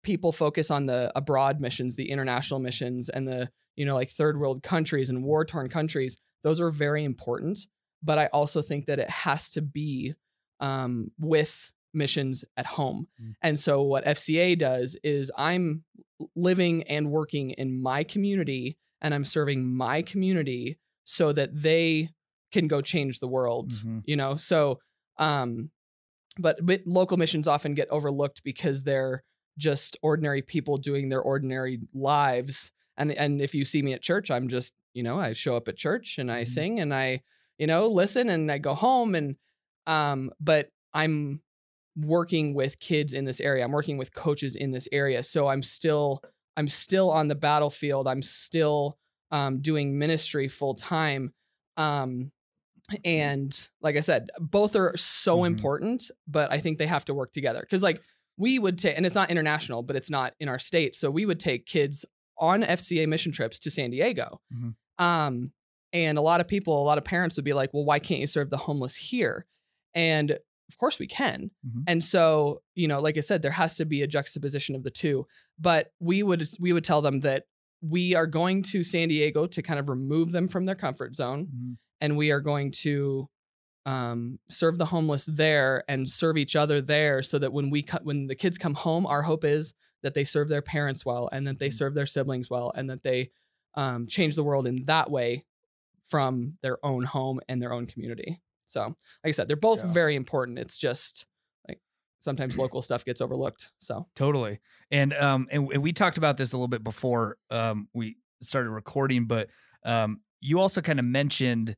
people 0.03 0.31
focus 0.31 0.69
on 0.69 0.85
the 0.85 1.11
abroad 1.15 1.59
missions, 1.61 1.95
the 1.95 2.09
international 2.11 2.59
missions, 2.59 3.09
and 3.09 3.27
the 3.27 3.49
you 3.77 3.85
know 3.85 3.95
like 3.95 4.09
third 4.09 4.37
world 4.39 4.61
countries 4.61 5.09
and 5.09 5.23
war 5.23 5.45
torn 5.45 5.69
countries. 5.69 6.17
Those 6.43 6.59
are 6.59 6.69
very 6.69 7.05
important, 7.05 7.59
but 8.03 8.17
I 8.19 8.27
also 8.27 8.61
think 8.61 8.85
that 8.87 8.99
it 8.99 9.09
has 9.09 9.49
to 9.51 9.61
be 9.61 10.13
um, 10.59 11.11
with 11.19 11.71
missions 11.93 12.43
at 12.57 12.65
home. 12.65 13.07
Mm. 13.21 13.35
And 13.41 13.59
so 13.59 13.81
what 13.83 14.05
FCA 14.05 14.55
does 14.55 14.95
is 15.03 15.31
I'm 15.37 15.83
living 16.35 16.83
and 16.83 17.11
working 17.11 17.51
in 17.51 17.81
my 17.81 18.03
community 18.03 18.77
and 19.01 19.13
I'm 19.13 19.25
serving 19.25 19.65
my 19.65 20.01
community 20.01 20.79
so 21.05 21.33
that 21.33 21.49
they 21.53 22.09
can 22.51 22.67
go 22.67 22.81
change 22.81 23.19
the 23.19 23.27
world, 23.27 23.71
Mhm. 23.71 24.01
you 24.05 24.15
know? 24.15 24.35
So 24.35 24.79
um 25.17 25.69
but, 26.37 26.65
but 26.65 26.81
local 26.85 27.17
missions 27.17 27.47
often 27.47 27.75
get 27.75 27.89
overlooked 27.89 28.43
because 28.43 28.83
they're 28.83 29.23
just 29.57 29.97
ordinary 30.01 30.41
people 30.41 30.77
doing 30.79 31.09
their 31.09 31.21
ordinary 31.21 31.79
lives. 31.93 32.71
And 32.97 33.11
and 33.11 33.41
if 33.41 33.53
you 33.53 33.65
see 33.65 33.81
me 33.83 33.93
at 33.93 34.01
church, 34.01 34.31
I'm 34.31 34.47
just, 34.47 34.73
you 34.93 35.03
know, 35.03 35.19
I 35.19 35.33
show 35.33 35.55
up 35.55 35.67
at 35.67 35.77
church 35.77 36.17
and 36.17 36.31
I 36.31 36.43
Mhm. 36.43 36.47
sing 36.47 36.79
and 36.79 36.93
I, 36.93 37.21
you 37.57 37.67
know, 37.67 37.87
listen 37.87 38.29
and 38.29 38.51
I 38.51 38.57
go 38.57 38.73
home 38.75 39.15
and 39.15 39.35
um 39.87 40.31
but 40.39 40.69
I'm 40.93 41.41
working 41.95 42.53
with 42.55 42.79
kids 42.79 43.13
in 43.13 43.25
this 43.25 43.39
area. 43.39 43.63
I'm 43.63 43.71
working 43.71 43.97
with 43.97 44.13
coaches 44.13 44.55
in 44.55 44.71
this 44.71 44.87
area. 44.91 45.23
So 45.23 45.47
I'm 45.47 45.61
still 45.61 46.21
I'm 46.57 46.67
still 46.67 47.09
on 47.11 47.27
the 47.27 47.35
battlefield. 47.35 48.07
I'm 48.07 48.21
still 48.21 48.97
um, 49.31 49.59
doing 49.61 49.97
ministry 49.97 50.47
full 50.47 50.75
time. 50.75 51.33
Um, 51.77 52.31
and 53.05 53.69
like 53.81 53.95
I 53.97 54.01
said, 54.01 54.29
both 54.39 54.75
are 54.75 54.95
so 54.97 55.39
Mhm. 55.39 55.47
important, 55.47 56.11
but 56.27 56.51
I 56.51 56.59
think 56.59 56.77
they 56.77 56.85
have 56.87 57.05
to 57.05 57.13
work 57.13 57.31
together. 57.33 57.61
Because 57.61 57.81
like 57.81 58.01
we 58.37 58.59
would 58.59 58.77
take, 58.77 58.97
and 58.97 59.05
it's 59.05 59.15
not 59.15 59.31
international, 59.31 59.81
but 59.83 59.95
it's 59.95 60.09
not 60.09 60.33
in 60.39 60.49
our 60.49 60.59
state. 60.59 60.95
So 60.95 61.09
we 61.09 61.25
would 61.25 61.39
take 61.39 61.65
kids 61.65 62.05
on 62.37 62.61
FCA 62.63 63.07
mission 63.07 63.31
trips 63.31 63.57
to 63.59 63.71
San 63.71 63.89
Diego. 63.91 64.41
Mhm. 64.53 64.75
Um, 64.99 65.53
and 65.93 66.17
a 66.17 66.21
lot 66.21 66.41
of 66.41 66.47
people, 66.47 66.81
a 66.81 66.83
lot 66.83 66.97
of 66.97 67.05
parents 67.05 67.35
would 67.37 67.45
be 67.45 67.53
like, 67.53 67.73
well, 67.73 67.85
why 67.85 67.99
can't 67.99 68.19
you 68.19 68.27
serve 68.27 68.49
the 68.49 68.57
homeless 68.57 68.95
here? 68.95 69.45
And 69.95 70.31
of 70.31 70.77
course 70.79 70.97
we 70.99 71.07
can. 71.07 71.51
Mhm. 71.67 71.83
And 71.87 72.03
so, 72.03 72.61
you 72.75 72.87
know, 72.87 72.99
like 72.99 73.17
I 73.17 73.21
said, 73.21 73.41
there 73.41 73.51
has 73.51 73.75
to 73.77 73.85
be 73.85 74.01
a 74.01 74.07
juxtaposition 74.07 74.75
of 74.75 74.83
the 74.83 74.91
two. 74.91 75.27
But 75.59 75.91
we 75.99 76.23
would 76.23 76.47
we 76.59 76.73
would 76.73 76.83
tell 76.83 77.01
them 77.01 77.19
that 77.21 77.45
we 77.81 78.15
are 78.15 78.27
going 78.27 78.63
to 78.63 78.83
San 78.83 79.09
Diego 79.09 79.45
to 79.45 79.61
kind 79.61 79.79
of 79.79 79.89
remove 79.89 80.31
them 80.31 80.47
from 80.47 80.63
their 80.63 80.75
comfort 80.75 81.15
zone, 81.15 81.47
Mhm. 81.47 81.77
and 82.01 82.17
we 82.17 82.31
are 82.31 82.41
going 82.41 82.71
to 82.83 83.29
um, 83.85 84.39
serve 84.49 84.77
the 84.77 84.85
homeless 84.85 85.25
there 85.25 85.83
and 85.89 86.09
serve 86.09 86.37
each 86.37 86.55
other 86.55 86.81
there, 86.81 87.21
so 87.21 87.37
that 87.39 87.51
when 87.51 87.69
we 87.69 87.83
co- 87.83 87.99
when 88.03 88.27
the 88.27 88.35
kids 88.35 88.57
come 88.57 88.73
home, 88.75 89.05
our 89.05 89.21
hope 89.23 89.43
is 89.43 89.73
that 90.03 90.13
they 90.13 90.23
serve 90.23 90.47
their 90.49 90.61
parents 90.61 91.05
well, 91.05 91.27
and 91.33 91.45
that 91.47 91.59
they 91.59 91.69
Mhm. 91.69 91.73
serve 91.73 91.93
their 91.93 92.05
siblings 92.05 92.49
well, 92.49 92.71
and 92.75 92.89
that 92.89 93.03
they 93.03 93.31
um, 93.75 94.05
change 94.07 94.35
the 94.35 94.43
world 94.43 94.67
in 94.67 94.81
that 94.85 95.09
way 95.11 95.43
from 96.13 96.59
their 96.61 96.77
own 96.85 97.03
home 97.03 97.39
and 97.49 97.59
their 97.59 97.73
own 97.73 97.87
community. 97.87 98.39
So, 98.67 98.81
like 98.83 98.95
I 99.25 99.31
said, 99.31 99.47
they're 99.47 99.55
both 99.57 99.79
Yeah. 99.79 99.91
very 99.91 100.15
important. 100.15 100.59
It's 100.59 100.77
just 100.77 101.25
like 101.67 101.79
sometimes 102.19 102.55
local 102.55 102.81
stuff 102.87 103.03
gets 103.03 103.19
overlooked. 103.19 103.71
So, 103.79 104.05
Totally. 104.15 104.59
And 104.91 105.11
um 105.15 105.47
and, 105.49 105.67
and 105.71 105.81
we 105.81 105.91
talked 105.91 106.17
about 106.17 106.37
this 106.37 106.53
a 106.53 106.55
little 106.55 106.67
bit 106.67 106.83
before 106.83 107.37
um 107.49 107.87
we 107.95 108.17
started 108.43 108.69
recording, 108.69 109.25
but 109.25 109.49
um 109.85 110.21
you 110.39 110.59
also 110.59 110.81
kind 110.81 110.99
of 110.99 111.05
mentioned 111.05 111.75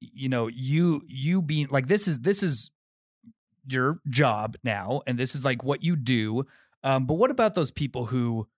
you 0.00 0.30
know, 0.30 0.46
you 0.46 1.02
you 1.06 1.42
being 1.42 1.66
like 1.70 1.88
this 1.88 2.08
is 2.08 2.20
this 2.20 2.42
is 2.42 2.70
your 3.68 4.00
job 4.08 4.56
now 4.64 5.02
and 5.06 5.18
this 5.18 5.34
is 5.34 5.44
like 5.44 5.62
what 5.62 5.82
you 5.82 5.94
do. 5.94 6.44
Um 6.82 7.04
but 7.04 7.14
what 7.14 7.30
about 7.30 7.52
those 7.54 7.70
people 7.70 8.06
who 8.06 8.48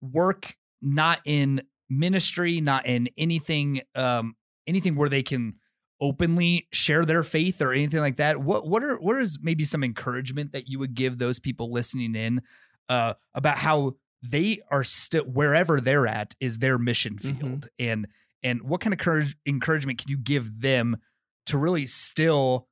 work 0.00 0.56
not 0.80 1.20
in 1.26 1.60
ministry, 1.88 2.60
not 2.60 2.86
in 2.86 3.08
anything 3.16 3.80
um 3.94 4.34
anything 4.66 4.96
where 4.96 5.08
they 5.08 5.22
can 5.22 5.54
openly 6.00 6.66
share 6.72 7.04
their 7.04 7.22
faith 7.22 7.62
or 7.62 7.72
anything 7.72 8.00
like 8.00 8.16
that 8.16 8.38
what 8.42 8.68
what 8.68 8.82
are 8.84 8.96
what 8.98 9.16
is 9.16 9.38
maybe 9.40 9.64
some 9.64 9.82
encouragement 9.82 10.52
that 10.52 10.68
you 10.68 10.78
would 10.78 10.94
give 10.94 11.16
those 11.16 11.38
people 11.38 11.72
listening 11.72 12.14
in 12.14 12.42
uh 12.90 13.14
about 13.34 13.56
how 13.56 13.92
they 14.22 14.60
are 14.70 14.84
still 14.84 15.24
wherever 15.24 15.80
they're 15.80 16.06
at 16.06 16.34
is 16.38 16.58
their 16.58 16.76
mission 16.76 17.14
Mhm. 17.16 17.38
field 17.38 17.68
and 17.78 18.06
and 18.42 18.62
what 18.62 18.80
kind 18.82 18.92
of 18.92 18.98
courage, 19.00 19.34
encouragement 19.46 19.98
can 19.98 20.08
you 20.10 20.18
give 20.18 20.60
them 20.60 20.98
to 21.46 21.56
really 21.56 21.86
still 21.86 22.68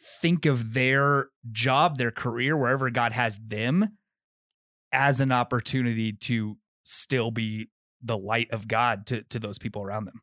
think 0.00 0.44
of 0.44 0.72
their 0.74 1.28
job 1.52 1.98
their 1.98 2.10
career 2.10 2.56
wherever 2.56 2.90
god 2.90 3.12
has 3.12 3.38
them 3.46 3.96
as 4.92 5.20
an 5.20 5.30
opportunity 5.30 6.12
to 6.12 6.56
still 6.82 7.30
be 7.30 7.68
the 8.02 8.16
light 8.18 8.50
of 8.50 8.66
god 8.68 9.06
to 9.06 9.22
to 9.24 9.38
those 9.38 9.58
people 9.58 9.82
around 9.82 10.04
them 10.04 10.20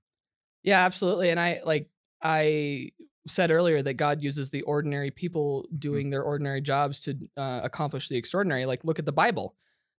yeah, 0.65 0.86
absolutely. 0.86 1.29
And 1.29 1.39
I 1.41 1.59
like 1.65 1.89
I 2.21 2.91
said 3.27 3.51
earlier 3.51 3.81
that 3.83 3.95
God 3.95 4.21
uses 4.23 4.49
the 4.49 4.62
ordinary 4.62 5.12
people 5.12 5.67
doing 5.77 6.09
their 6.09 6.23
ordinary 6.23 6.62
jobs 6.62 7.01
to 7.01 7.17
uh, 7.36 7.59
accomplish 7.63 8.07
the 8.07 8.15
extraordinary. 8.15 8.65
Like, 8.65 8.86
look 8.86 8.97
at 8.97 9.05
the 9.05 9.12
Bible. 9.12 9.55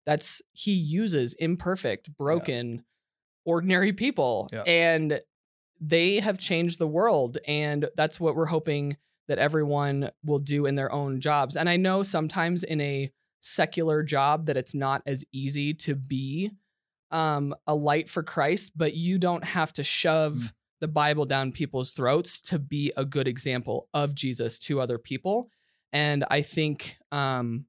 That's 0.06 0.40
He 0.52 0.72
uses 0.72 1.34
imperfect, 1.34 2.16
broken, 2.16 2.82
ordinary 3.44 3.92
people, 3.92 4.48
Yeah. 4.52 4.62
and 4.62 5.20
they 5.80 6.20
have 6.20 6.38
changed 6.38 6.78
the 6.78 6.88
world. 6.88 7.36
And 7.46 7.86
that's 7.94 8.18
what 8.18 8.34
we're 8.34 8.46
hoping 8.46 8.96
that 9.28 9.38
everyone 9.38 10.10
will 10.24 10.38
do 10.38 10.64
in 10.64 10.76
their 10.76 10.90
own 10.92 11.20
jobs. 11.20 11.56
And 11.56 11.68
I 11.68 11.76
know 11.76 12.02
sometimes 12.02 12.64
in 12.64 12.80
a 12.80 13.12
secular 13.40 14.02
job 14.02 14.46
that 14.46 14.56
it's 14.56 14.74
not 14.74 15.02
as 15.04 15.26
easy 15.30 15.74
to 15.74 15.94
be 15.94 16.52
um, 17.14 17.54
a 17.66 17.74
light 17.74 18.08
for 18.10 18.22
Christ, 18.22 18.72
but 18.76 18.94
you 18.94 19.18
don't 19.18 19.44
have 19.44 19.72
to 19.74 19.82
shove 19.82 20.52
the 20.80 20.88
Bible 20.88 21.24
down 21.24 21.52
people's 21.52 21.92
throats 21.92 22.40
to 22.42 22.58
be 22.58 22.92
a 22.96 23.04
good 23.04 23.28
example 23.28 23.88
of 23.94 24.14
Jesus 24.14 24.58
to 24.58 24.80
other 24.80 24.98
people. 24.98 25.48
And 25.92 26.24
I 26.30 26.42
think 26.42 26.98
um, 27.12 27.66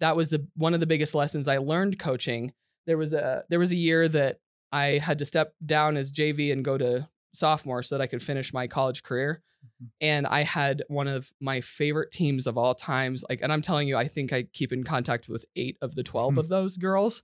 that 0.00 0.16
was 0.16 0.30
the 0.30 0.46
one 0.54 0.72
of 0.74 0.80
the 0.80 0.86
biggest 0.86 1.14
lessons 1.14 1.48
I 1.48 1.58
learned 1.58 1.98
coaching. 1.98 2.52
There 2.86 2.96
was 2.96 3.12
a 3.12 3.42
there 3.50 3.58
was 3.58 3.72
a 3.72 3.76
year 3.76 4.08
that 4.08 4.38
I 4.72 4.98
had 4.98 5.18
to 5.18 5.24
step 5.24 5.54
down 5.66 5.96
as 5.96 6.12
JV 6.12 6.52
and 6.52 6.64
go 6.64 6.78
to 6.78 7.08
sophomore 7.34 7.82
so 7.82 7.96
that 7.96 8.02
I 8.02 8.06
could 8.06 8.22
finish 8.22 8.54
my 8.54 8.66
college 8.68 9.02
career. 9.02 9.42
Mhm. 9.82 9.88
And 10.00 10.26
I 10.26 10.42
had 10.42 10.84
one 10.88 11.08
of 11.08 11.32
my 11.40 11.60
favorite 11.60 12.12
teams 12.12 12.46
of 12.46 12.56
all 12.56 12.74
times. 12.74 13.24
Like, 13.28 13.40
and 13.42 13.52
I'm 13.52 13.62
telling 13.62 13.88
you, 13.88 13.96
I 13.96 14.06
think 14.06 14.32
I 14.32 14.44
keep 14.52 14.72
in 14.72 14.84
contact 14.84 15.28
with 15.28 15.44
eight 15.56 15.76
of 15.82 15.94
the 15.96 16.02
12 16.04 16.34
Hmm. 16.34 16.38
of 16.42 16.48
those 16.48 16.76
girls. 16.76 17.22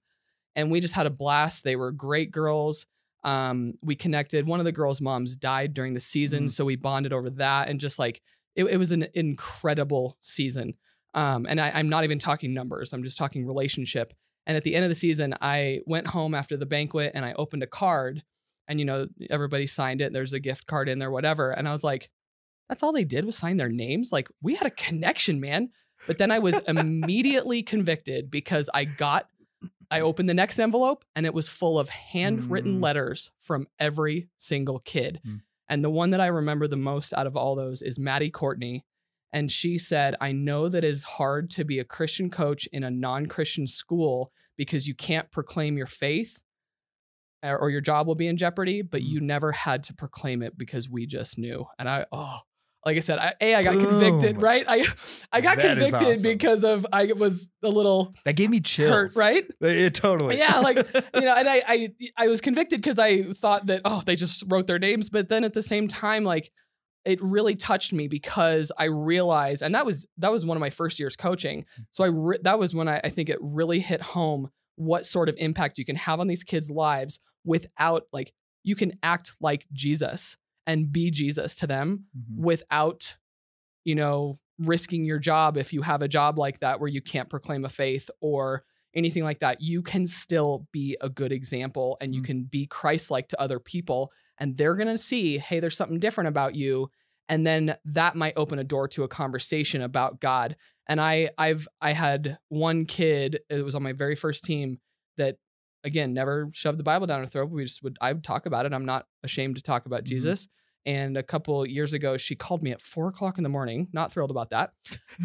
And 0.57 0.71
we 0.71 0.81
just 0.81 0.95
had 0.95 1.07
a 1.07 1.11
blast. 1.11 1.65
They 1.65 1.77
were 1.77 1.93
great 1.93 2.31
girls. 2.31 2.87
Um, 3.23 3.75
we 3.83 3.95
connected. 3.95 4.47
One 4.47 4.61
of 4.61 4.65
the 4.65 4.73
girls' 4.73 5.01
moms 5.01 5.37
died 5.37 5.75
during 5.75 5.95
the 5.95 6.01
season. 6.01 6.47
Mhm. 6.47 6.51
So 6.51 6.65
we 6.65 6.77
bonded 6.77 7.13
over 7.13 7.31
that. 7.31 7.69
And 7.69 7.79
just 7.79 7.99
like, 7.99 8.23
it, 8.57 8.65
it 8.65 8.77
was 8.77 8.93
an 8.93 9.07
incredible 9.15 10.17
season. 10.21 10.75
Um, 11.15 11.47
and 11.49 11.61
I, 11.61 11.71
I'm 11.71 11.89
not 11.89 12.05
even 12.05 12.19
talking 12.19 12.55
numbers, 12.55 12.93
I'm 12.93 13.03
just 13.05 13.19
talking 13.19 13.47
relationship. 13.47 14.13
And 14.47 14.57
at 14.57 14.65
the 14.65 14.75
end 14.75 14.85
of 14.85 14.89
the 14.89 14.95
season, 14.95 15.35
I 15.41 15.81
went 15.87 16.07
home 16.07 16.35
after 16.35 16.57
the 16.57 16.67
banquet 16.67 17.13
and 17.15 17.25
I 17.25 17.35
opened 17.35 17.63
a 17.63 17.67
card 17.67 18.23
and, 18.69 18.79
you 18.79 18.87
know, 18.87 19.07
everybody 19.29 19.67
signed 19.67 20.01
it. 20.01 20.13
There's 20.13 20.33
a 20.33 20.41
gift 20.41 20.67
card 20.67 20.89
in 20.89 20.99
there, 20.99 21.11
whatever. 21.11 21.51
And 21.51 21.69
I 21.69 21.73
was 21.73 21.85
like, 21.85 22.11
that's 22.69 22.83
all 22.83 22.93
they 22.93 23.05
did 23.05 23.25
was 23.25 23.37
sign 23.37 23.57
their 23.57 23.69
names. 23.69 24.13
Like 24.13 24.29
we 24.43 24.55
had 24.55 24.67
a 24.67 24.71
connection, 24.71 25.41
man. 25.41 25.71
But 26.07 26.19
then 26.19 26.31
I 26.31 26.39
was 26.39 26.59
immediately 26.61 27.63
convicted 27.63 28.31
because 28.31 28.71
I 28.73 28.85
got, 28.85 29.29
I 29.91 30.01
opened 30.01 30.29
the 30.29 30.35
next 30.35 30.59
envelope 30.59 31.05
and 31.17 31.27
it 31.27 31.35
was 31.35 31.49
full 31.49 31.79
of 31.79 31.89
handwritten 31.89 32.79
Mm. 32.79 32.83
letters 32.83 33.31
from 33.41 33.67
every 33.79 34.29
single 34.39 34.79
kid. 34.79 35.21
Mm. 35.27 35.41
And 35.69 35.85
the 35.85 35.91
one 35.91 36.11
that 36.11 36.21
I 36.21 36.27
remember 36.27 36.67
the 36.69 36.77
most 36.77 37.13
out 37.13 37.27
of 37.27 37.37
all 37.37 37.55
those 37.57 37.83
is 37.83 37.99
Maddie 37.99 38.31
Courtney. 38.31 38.85
And 39.33 39.51
she 39.51 39.79
said, 39.79 40.17
I 40.21 40.33
know 40.33 40.69
that 40.69 40.83
it 40.85 40.89
is 40.91 41.03
hard 41.05 41.51
to 41.51 41.65
be 41.65 41.79
a 41.79 41.85
Christian 41.85 42.31
coach 42.31 42.67
in 42.73 42.83
a 42.85 42.91
non 42.91 43.27
Christian 43.27 43.67
school 43.67 44.33
because 44.57 44.87
you 44.89 44.95
can't 44.95 45.31
proclaim 45.31 45.77
your 45.77 45.87
faith 45.87 46.41
or, 47.43 47.57
or 47.59 47.71
your 47.71 47.81
job 47.81 48.07
will 48.07 48.15
be 48.17 48.27
in 48.27 48.37
jeopardy, 48.37 48.83
but 48.83 49.01
Mm. 49.03 49.07
you 49.07 49.21
never 49.21 49.53
had 49.53 49.83
to 49.85 49.95
proclaim 49.95 50.43
it 50.43 50.59
because 50.59 50.89
we 50.89 51.07
just 51.07 51.39
knew. 51.39 51.67
And 51.79 51.89
I, 51.89 52.07
oh, 52.13 52.41
like 52.85 52.97
I 52.97 53.01
said, 53.01 53.19
I, 53.19 53.35
a 53.41 53.55
I 53.57 53.63
got 53.63 53.75
Boom. 53.75 53.87
convicted, 53.87 54.41
right? 54.43 54.65
I 54.67 54.85
I 55.33 55.41
got 55.41 55.59
That 55.59 55.77
convicted 55.79 55.95
awesome. 56.09 56.23
because 56.23 56.65
of 56.65 56.87
I 56.93 57.13
was 57.13 57.51
a 57.63 57.69
little 57.69 58.15
That 58.25 58.37
gave 58.37 58.51
me 58.51 58.59
hurt, 58.59 58.65
chills. 58.65 59.17
right? 59.17 59.45
Uh, 59.63 59.67
it 59.69 59.95
totally. 59.95 60.39
Yeah, 60.39 60.61
like, 60.61 60.77
you 61.15 61.21
know, 61.23 61.35
and 61.35 61.49
I 61.49 61.63
I 61.67 61.89
I 62.17 62.29
was 62.29 62.41
convicted 62.41 62.81
because 62.81 62.99
I 62.99 63.25
thought 63.25 63.67
that 63.67 63.83
oh 63.85 64.03
they 64.05 64.17
just 64.17 64.45
wrote 64.49 64.67
their 64.67 64.79
names, 64.79 65.11
but 65.11 65.29
then 65.29 65.45
at 65.45 65.53
the 65.53 65.63
same 65.63 65.89
time 65.89 66.25
like 66.25 66.51
it 67.05 67.19
really 67.23 67.55
touched 67.55 67.93
me 67.95 68.09
because 68.09 68.71
I 68.79 68.85
realized, 68.85 69.63
and 69.63 69.75
that 69.75 69.87
was 69.87 70.07
that 70.19 70.31
was 70.33 70.45
one 70.45 70.57
of 70.57 70.61
my 70.61 70.71
first 70.71 70.99
years 70.99 71.17
coaching. 71.17 71.65
So 71.93 72.05
I 72.05 72.09
re- 72.09 72.39
that 72.43 72.59
was 72.59 72.75
when 72.75 72.89
I, 72.89 73.01
I 73.05 73.09
think 73.09 73.29
it 73.31 73.39
really 73.41 73.81
hit 73.81 74.03
home 74.03 74.51
what 74.77 75.05
sort 75.07 75.29
of 75.29 75.35
impact 75.39 75.79
you 75.79 75.85
can 75.85 75.97
have 75.97 76.21
on 76.21 76.27
these 76.27 76.43
kids' 76.45 76.71
lives 76.71 77.21
without 77.45 78.05
like 78.13 78.33
you 78.63 78.77
can 78.77 78.93
act 79.03 79.33
like 79.41 79.67
Jesus 79.73 80.37
and 80.67 80.93
be 80.93 81.11
Jesus 81.11 81.55
to 81.57 81.67
them 81.67 82.07
Mhm. 82.17 82.39
without, 82.45 83.17
you 83.85 83.95
know, 83.95 84.39
risking 84.59 85.05
your 85.05 85.19
job 85.19 85.57
if 85.57 85.73
you 85.73 85.83
have 85.83 86.03
a 86.03 86.09
job 86.09 86.39
like 86.39 86.61
that 86.61 86.81
where 86.81 86.89
you 86.89 87.01
can't 87.01 87.31
proclaim 87.31 87.65
a 87.65 87.69
faith 87.69 88.11
or 88.21 88.65
anything 88.95 89.23
like 89.23 89.39
that. 89.39 89.61
You 89.61 89.83
can 89.83 90.07
still 90.07 90.67
be 90.73 90.97
a 91.01 91.09
good 91.09 91.33
example 91.33 91.97
and 92.01 92.15
you 92.15 92.23
Mm. 92.23 92.27
can 92.27 92.43
be 92.43 92.67
Christ 92.67 93.11
like 93.11 93.29
to 93.29 93.41
other 93.41 93.61
people. 93.61 94.13
And 94.39 94.57
they're 94.57 94.75
going 94.75 94.89
to 94.89 94.99
see, 94.99 95.39
hey, 95.39 95.61
there's 95.61 95.77
something 95.77 96.01
different 96.01 96.29
about 96.29 96.55
you. 96.55 96.91
And 97.29 97.47
then 97.47 97.77
that 97.85 98.17
might 98.17 98.35
open 98.37 98.59
a 98.59 98.65
door 98.65 98.89
to 98.89 99.05
a 99.05 99.09
conversation 99.09 99.83
about 99.83 100.21
God. 100.21 100.57
And 100.89 101.01
I, 101.01 101.31
I've, 101.39 101.69
I 101.81 101.93
had 101.93 102.39
one 102.49 102.85
kid, 102.85 103.41
it 103.49 103.65
was 103.65 103.77
on 103.77 103.83
my 103.85 103.93
very 103.93 104.17
first 104.17 104.43
team 104.43 104.81
that 105.17 105.37
again, 105.85 106.13
never 106.13 106.51
shoved 106.53 106.79
the 106.79 106.83
Bible 106.85 107.07
down 107.07 107.21
her 107.21 107.27
throat. 107.27 107.51
We 107.51 107.65
just 107.65 107.83
would, 107.83 107.97
I 108.01 108.13
would 108.13 108.25
talk 108.25 108.47
about 108.47 108.67
it. 108.67 108.73
I'm 108.73 108.85
not 108.85 109.07
ashamed 109.23 109.57
to 109.57 109.63
talk 109.63 109.87
about 109.87 110.03
Mhm. 110.05 110.09
Jesus. 110.09 110.49
And 110.87 111.17
a 111.17 111.23
couple 111.23 111.67
years 111.67 111.93
ago, 111.93 112.17
she 112.17 112.35
called 112.37 112.63
me 112.63 112.71
at 112.73 112.81
four 112.83 113.09
o'clock 113.09 113.39
in 113.39 113.43
the 113.45 113.51
morning. 113.51 113.89
Not 113.93 114.13
thrilled 114.13 114.31
about 114.31 114.51
that. 114.51 114.73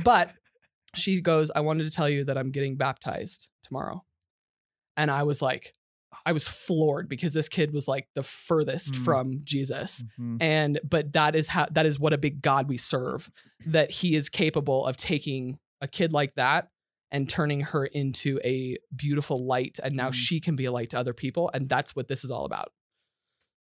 But 0.04 0.34
she 0.96 1.22
goes, 1.22 1.52
I 1.56 1.62
wanted 1.62 1.84
to 1.86 1.92
tell 1.92 2.10
you 2.10 2.26
that 2.26 2.38
I'm 2.38 2.52
getting 2.52 2.76
baptized 2.78 3.48
tomorrow. 3.64 4.04
And 4.98 5.10
I 5.12 5.24
was 5.24 5.42
like, 5.42 5.74
I 6.26 6.32
was 6.32 6.48
floored 6.48 7.10
because 7.10 7.34
this 7.34 7.50
kid 7.50 7.74
was 7.74 7.88
like 7.88 8.08
the 8.16 8.24
furthest 8.24 8.94
Mm. 8.94 9.04
from 9.06 9.42
Jesus. 9.44 10.04
Mhm. 10.20 10.38
And 10.42 10.80
but 10.90 11.14
that 11.14 11.36
is 11.36 11.50
how 11.50 11.68
that 11.72 11.86
is 11.86 12.00
what 12.00 12.14
a 12.14 12.18
big 12.18 12.42
God 12.42 12.68
we 12.70 12.78
serve. 12.78 13.30
That 13.66 13.92
he 13.92 14.16
is 14.16 14.30
capable 14.30 14.86
of 14.86 14.96
taking 14.98 15.60
a 15.82 15.88
kid 15.88 16.14
like 16.14 16.36
that 16.36 16.70
and 17.16 17.30
turning 17.30 17.62
her 17.62 17.86
into 17.86 18.40
a 18.44 18.78
beautiful 18.96 19.46
light. 19.46 19.80
And 19.82 19.96
now 19.96 20.10
Mm. 20.10 20.14
she 20.14 20.40
can 20.42 20.56
be 20.56 20.66
a 20.66 20.72
light 20.72 20.90
to 20.92 21.00
other 21.00 21.14
people. 21.14 21.50
And 21.54 21.70
that's 21.70 21.96
what 21.96 22.08
this 22.08 22.24
is 22.26 22.32
all 22.32 22.46
about. 22.46 22.72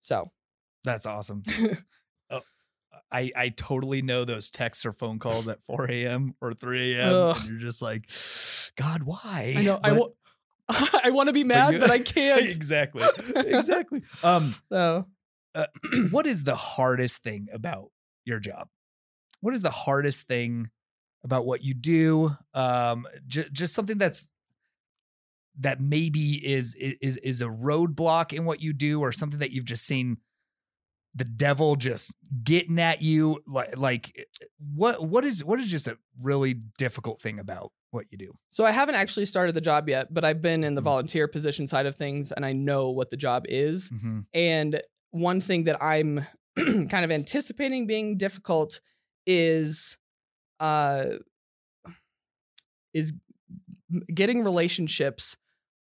So 0.01 0.31
That's 0.83 1.05
awesome. 1.05 1.43
Oh, 2.29 2.41
I 3.11 3.31
I 3.35 3.49
totally 3.49 4.01
know 4.01 4.25
those 4.25 4.49
texts 4.49 4.85
or 4.85 4.91
phone 4.91 5.19
calls 5.19 5.47
at 5.47 5.61
4 5.61 5.89
a.m. 5.91 6.35
or 6.41 6.53
3 6.53 6.95
a.m. 6.95 7.35
You're 7.47 7.57
just 7.59 7.81
like, 7.81 8.09
God, 8.75 9.03
why? 9.03 9.53
I 9.57 9.61
know 9.63 9.79
I 9.83 9.97
But- 9.97 10.13
I 11.05 11.11
want 11.11 11.27
to 11.27 11.33
be 11.33 11.43
mad, 11.45 11.73
you- 11.75 11.79
but 11.79 11.89
I 11.91 11.99
can't. 11.99 12.41
exactly. 12.55 13.03
Exactly. 13.35 14.01
Um, 14.23 14.53
So 14.69 15.05
what 16.11 16.27
is 16.27 16.43
the 16.43 16.55
hardest 16.57 17.23
thing 17.23 17.47
about 17.53 17.91
your 18.25 18.39
job? 18.39 18.67
What 19.41 19.53
is 19.53 19.61
the 19.61 19.71
hardest 19.71 20.27
thing 20.27 20.69
about 21.23 21.45
what 21.45 21.63
you 21.63 21.73
do? 21.73 22.31
Um, 22.53 23.07
j- 23.27 23.49
just 23.51 23.73
something 23.73 23.97
that's 23.97 24.31
that 25.59 25.81
maybe 25.81 26.33
is 26.45 26.75
is 26.75 27.17
is 27.17 27.41
a 27.41 27.45
roadblock 27.47 28.31
in 28.33 28.45
what 28.45 28.61
you 28.61 28.73
do, 28.73 29.01
or 29.01 29.11
something 29.11 29.39
that 29.39 29.51
you've 29.51 29.65
just 29.65 29.85
seen 29.85 30.17
the 31.15 31.25
devil 31.25 31.75
just 31.75 32.13
getting 32.43 32.77
at 32.79 33.01
you. 33.01 33.39
Like 33.47 33.75
like 33.77 34.27
what 34.75 35.07
what 35.07 35.25
is 35.25 35.43
what 35.43 35.59
is 35.59 35.69
just 35.69 35.87
a 35.87 35.97
really 36.21 36.53
difficult 36.77 37.19
thing 37.21 37.39
about 37.39 37.71
what 37.89 38.05
you 38.11 38.17
do? 38.17 38.33
So 38.51 38.65
I 38.65 38.71
haven't 38.71 38.95
actually 38.95 39.25
started 39.25 39.55
the 39.55 39.61
job 39.61 39.89
yet, 39.89 40.13
but 40.13 40.23
I've 40.23 40.41
been 40.41 40.63
in 40.63 40.75
the 40.75 40.81
Mhm. 40.81 40.85
volunteer 40.85 41.27
position 41.27 41.65
side 41.67 41.85
of 41.87 41.95
things 41.95 42.31
and 42.31 42.45
I 42.45 42.51
know 42.51 42.91
what 42.91 43.09
the 43.09 43.17
job 43.17 43.45
is. 43.47 43.89
Mm-hmm. 43.89 44.19
And 44.33 44.81
one 45.11 45.39
thing 45.41 45.63
that 45.63 45.81
I'm 45.81 46.25
kind 46.57 47.05
of 47.05 47.09
anticipating 47.11 47.87
being 47.87 48.17
difficult 48.17 48.79
is 49.25 49.97
uh 50.59 51.05
is 52.93 53.13
getting 54.13 54.43
relationships 54.43 55.35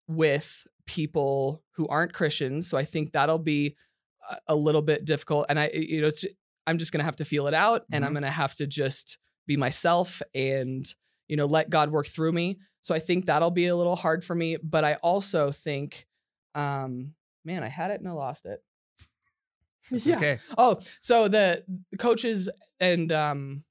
with 0.08 0.66
people 0.86 1.62
who 1.76 1.86
aren't 1.88 2.12
Christians. 2.12 2.68
So 2.68 2.76
I 2.76 2.84
think 2.84 3.12
that'll 3.12 3.38
be 3.38 3.76
a- 4.46 4.56
little 4.56 4.82
bit 4.82 5.04
difficult 5.04 5.46
and 5.48 5.58
I 5.58 5.70
you 5.74 6.00
know 6.00 6.06
it's 6.08 6.24
I'm 6.66 6.78
just 6.78 6.92
going 6.92 7.00
to 7.00 7.04
have 7.04 7.16
to 7.16 7.24
feel 7.24 7.48
it 7.48 7.54
out 7.54 7.84
and 7.90 8.04
I'm 8.04 8.12
Mhm. 8.12 8.14
going 8.14 8.22
to 8.22 8.30
have 8.30 8.54
to 8.56 8.66
just 8.68 9.18
be 9.46 9.56
myself 9.56 10.22
and 10.34 10.86
you 11.28 11.36
know 11.36 11.46
let 11.46 11.70
God 11.70 11.90
work 11.90 12.06
through 12.06 12.32
me. 12.32 12.58
So 12.82 12.94
I 12.94 12.98
think 13.00 13.26
that'll 13.26 13.50
be 13.50 13.66
a 13.66 13.76
little 13.76 13.96
hard 13.96 14.24
for 14.24 14.34
me, 14.34 14.56
but 14.62 14.84
I 14.84 14.94
also 14.94 15.50
think 15.52 16.06
um 16.54 17.14
man, 17.44 17.62
I 17.64 17.68
had 17.68 17.90
it 17.90 18.00
and 18.00 18.08
I 18.08 18.12
lost 18.12 18.46
it. 18.46 18.62
It's 19.90 20.06
Yeah. 20.06 20.16
okay. 20.16 20.38
Oh, 20.56 20.78
so 21.00 21.26
the 21.28 21.64
coaches 21.98 22.48
and 22.78 23.10
um, 23.10 23.64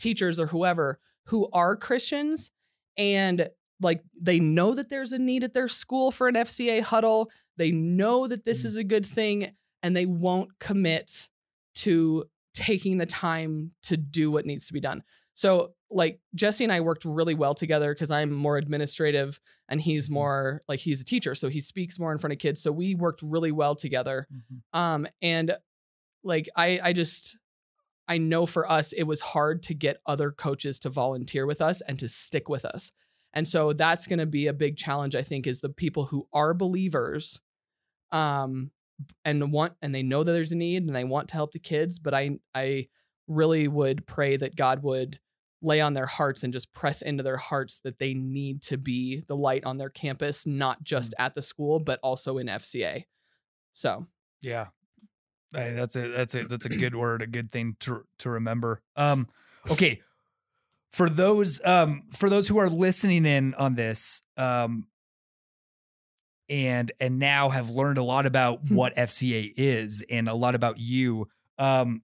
teachers 0.00 0.40
or 0.40 0.46
whoever 0.48 0.98
who 1.26 1.48
are 1.52 1.76
Christians 1.76 2.50
and 2.96 3.48
like 3.80 4.02
they 4.20 4.40
know 4.40 4.74
that 4.74 4.88
there's 4.90 5.12
a 5.12 5.18
need 5.18 5.44
at 5.44 5.54
their 5.54 5.68
school 5.68 6.10
for 6.10 6.28
an 6.28 6.34
FCA 6.34 6.80
huddle. 6.82 7.30
They 7.56 7.70
know 7.70 8.26
that 8.26 8.44
this 8.44 8.62
Mm. 8.62 8.66
is 8.66 8.76
a 8.76 8.84
good 8.84 9.06
thing 9.06 9.52
and 9.82 9.96
they 9.96 10.06
won't 10.06 10.58
commit 10.58 11.28
to 11.76 12.24
taking 12.52 12.98
the 12.98 13.06
time 13.06 13.72
to 13.84 13.96
do 13.96 14.30
what 14.30 14.44
needs 14.44 14.66
to 14.66 14.72
be 14.72 14.80
done. 14.80 15.02
So 15.34 15.72
like 15.90 16.20
Jesse 16.34 16.64
and 16.64 16.72
I 16.72 16.80
worked 16.80 17.04
really 17.04 17.34
well 17.34 17.54
together 17.54 17.94
because 17.94 18.10
I'm 18.10 18.30
more 18.32 18.58
administrative 18.58 19.40
and 19.68 19.80
he's 19.80 20.08
Mhm. 20.08 20.12
more 20.12 20.62
like 20.68 20.80
he's 20.80 21.00
a 21.00 21.04
teacher. 21.04 21.34
So 21.34 21.48
he 21.48 21.60
speaks 21.60 21.98
more 21.98 22.12
in 22.12 22.18
front 22.18 22.32
of 22.32 22.38
kids. 22.38 22.60
So 22.60 22.72
we 22.72 22.94
worked 22.94 23.22
really 23.22 23.52
well 23.52 23.74
together 23.76 24.26
Mhm. 24.32 24.78
um 24.78 25.06
and 25.22 25.56
like 26.22 26.48
i 26.56 26.78
i 26.82 26.92
just 26.92 27.36
i 28.10 28.18
know 28.18 28.44
for 28.44 28.70
us 28.70 28.92
it 28.92 29.04
was 29.04 29.20
hard 29.20 29.62
to 29.62 29.72
get 29.72 30.02
other 30.04 30.30
coaches 30.30 30.78
to 30.80 30.90
volunteer 30.90 31.46
with 31.46 31.62
us 31.62 31.80
and 31.82 31.98
to 31.98 32.08
stick 32.08 32.48
with 32.48 32.64
us. 32.64 32.92
And 33.32 33.46
so 33.46 33.72
that's 33.72 34.08
going 34.08 34.18
to 34.18 34.26
be 34.26 34.48
a 34.48 34.52
big 34.52 34.76
challenge 34.76 35.14
i 35.14 35.22
think 35.22 35.46
is 35.46 35.60
the 35.60 35.68
people 35.68 36.04
who 36.04 36.26
are 36.32 36.52
believers 36.52 37.40
um 38.10 38.72
and 39.24 39.52
want 39.52 39.74
and 39.80 39.94
they 39.94 40.02
know 40.02 40.24
that 40.24 40.32
there's 40.32 40.52
a 40.52 40.56
need 40.56 40.84
and 40.84 40.94
they 40.94 41.04
want 41.04 41.28
to 41.28 41.34
help 41.34 41.52
the 41.52 41.60
kids 41.60 41.98
but 42.00 42.12
i 42.12 42.30
i 42.54 42.88
really 43.28 43.68
would 43.68 44.04
pray 44.04 44.36
that 44.36 44.56
god 44.56 44.82
would 44.82 45.20
lay 45.62 45.80
on 45.80 45.94
their 45.94 46.06
hearts 46.06 46.42
and 46.42 46.52
just 46.52 46.72
press 46.72 47.02
into 47.02 47.22
their 47.22 47.36
hearts 47.36 47.80
that 47.80 47.98
they 47.98 48.14
need 48.14 48.62
to 48.62 48.76
be 48.76 49.22
the 49.28 49.36
light 49.36 49.62
on 49.64 49.78
their 49.78 49.90
campus 49.90 50.44
not 50.46 50.82
just 50.82 51.14
at 51.18 51.36
the 51.36 51.42
school 51.42 51.78
but 51.78 52.00
also 52.02 52.38
in 52.38 52.48
fca 52.48 53.04
so 53.72 54.06
Yeah. 54.42 54.68
Hey, 55.52 55.74
that's 55.74 55.96
a 55.96 56.08
that's 56.08 56.34
a 56.34 56.44
that's 56.44 56.66
a 56.66 56.68
good 56.68 56.94
word, 56.96 57.22
a 57.22 57.26
good 57.26 57.50
thing 57.50 57.76
to 57.80 58.04
to 58.18 58.30
remember. 58.30 58.82
Um 58.96 59.28
okay. 59.70 60.00
For 60.92 61.08
those 61.08 61.64
um 61.64 62.02
for 62.12 62.28
those 62.28 62.48
who 62.48 62.58
are 62.58 62.68
listening 62.68 63.24
in 63.24 63.54
on 63.54 63.76
this 63.76 64.22
um 64.36 64.88
and 66.48 66.90
and 66.98 67.20
now 67.20 67.50
have 67.50 67.70
learned 67.70 67.96
a 67.96 68.02
lot 68.02 68.26
about 68.26 68.68
what 68.68 68.96
FCA 68.96 69.52
is 69.56 70.04
and 70.10 70.28
a 70.28 70.34
lot 70.34 70.56
about 70.56 70.80
you 70.80 71.28
um 71.58 72.02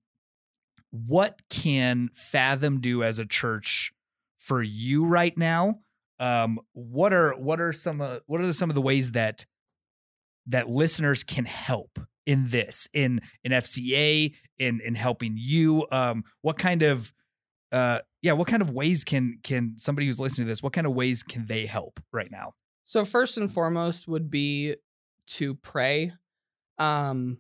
what 0.93 1.43
can 1.51 2.11
Fathom 2.15 2.81
do 2.81 3.03
as 3.03 3.19
a 3.19 3.27
church 3.27 3.93
for 4.39 4.63
you 4.63 5.05
right 5.05 5.37
now? 5.37 5.81
Um 6.21 6.61
what 6.73 7.13
are 7.13 7.33
what 7.33 7.61
are 7.61 7.73
some 7.73 8.01
uh, 8.01 8.19
what 8.27 8.41
are 8.41 8.53
some 8.53 8.71
of 8.71 8.77
the 8.77 8.83
ways 8.83 9.11
that 9.13 9.47
that 10.47 10.69
listeners 10.69 11.25
can 11.25 11.45
help 11.45 11.99
in 12.27 12.49
this 12.49 12.89
in 12.93 13.21
in 13.45 13.53
FCA 13.53 14.35
in 14.59 14.81
in 14.85 14.95
helping 14.95 15.35
you 15.37 15.87
um 15.91 16.25
what 16.43 16.59
kind 16.59 16.83
of 16.83 17.13
uh 17.73 18.01
yeah 18.23 18.33
what 18.33 18.49
kind 18.49 18.63
of 18.63 18.71
ways 18.71 19.05
can 19.05 19.39
can 19.43 19.75
somebody 19.77 20.07
who's 20.07 20.21
listening 20.21 20.47
to 20.47 20.51
this 20.51 20.63
what 20.63 20.73
kind 20.73 20.87
of 20.87 20.95
ways 20.95 21.23
can 21.23 21.47
they 21.47 21.67
help 21.67 22.01
right 22.13 22.31
now 22.31 22.53
So 22.85 23.05
first 23.05 23.37
and 23.37 23.51
foremost 23.51 24.07
would 24.09 24.31
be 24.31 24.77
to 25.27 25.55
pray. 25.55 26.13
Um, 26.79 27.39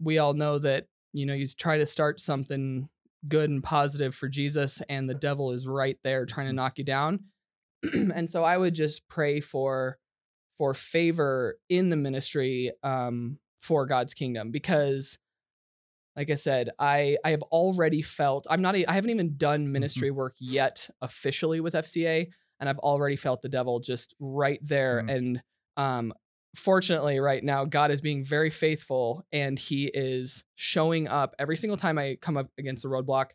we 0.00 0.18
all 0.18 0.34
know 0.34 0.58
that 0.58 0.86
you 1.12 1.26
know 1.26 1.34
you 1.34 1.46
try 1.46 1.78
to 1.78 1.86
start 1.86 2.20
something 2.20 2.88
good 3.28 3.50
and 3.50 3.62
positive 3.62 4.14
for 4.14 4.28
Jesus, 4.28 4.82
and 4.88 5.08
the 5.08 5.14
devil 5.14 5.52
is 5.52 5.68
right 5.68 5.98
there 6.02 6.26
trying 6.26 6.46
to 6.46 6.52
knock 6.52 6.78
you 6.78 6.84
down. 6.84 7.24
and 7.82 8.28
so 8.28 8.44
I 8.44 8.56
would 8.56 8.74
just 8.74 9.06
pray 9.08 9.40
for 9.40 9.98
for 10.58 10.74
favor 10.74 11.56
in 11.68 11.88
the 11.90 11.96
ministry 11.96 12.72
um, 12.82 13.38
for 13.60 13.86
God's 13.86 14.14
kingdom 14.14 14.50
because. 14.50 15.18
Like 16.16 16.28
I 16.28 16.34
said, 16.34 16.70
I 16.78 17.16
I 17.24 17.30
have 17.30 17.40
already 17.42 18.02
felt 18.02 18.44
I'm 18.50 18.60
not 18.60 18.74
I 18.74 18.92
haven't 18.92 19.10
even 19.10 19.36
done 19.36 19.70
ministry 19.70 20.10
work 20.10 20.34
yet 20.40 20.90
officially 21.00 21.60
with 21.60 21.74
FCA, 21.74 22.26
and 22.58 22.68
I've 22.68 22.80
already 22.80 23.14
felt 23.14 23.42
the 23.42 23.48
devil 23.48 23.78
just 23.78 24.16
right 24.18 24.58
there. 24.60 25.02
Mm. 25.02 25.16
And 25.16 25.42
um, 25.76 26.12
fortunately, 26.56 27.20
right 27.20 27.42
now, 27.42 27.64
God 27.64 27.92
is 27.92 28.00
being 28.00 28.24
very 28.24 28.50
faithful, 28.50 29.24
and 29.32 29.56
He 29.56 29.84
is 29.86 30.42
showing 30.56 31.06
up 31.06 31.36
every 31.38 31.56
single 31.56 31.76
time 31.76 31.96
I 31.96 32.18
come 32.20 32.36
up 32.36 32.48
against 32.58 32.84
a 32.84 32.88
roadblock 32.88 33.26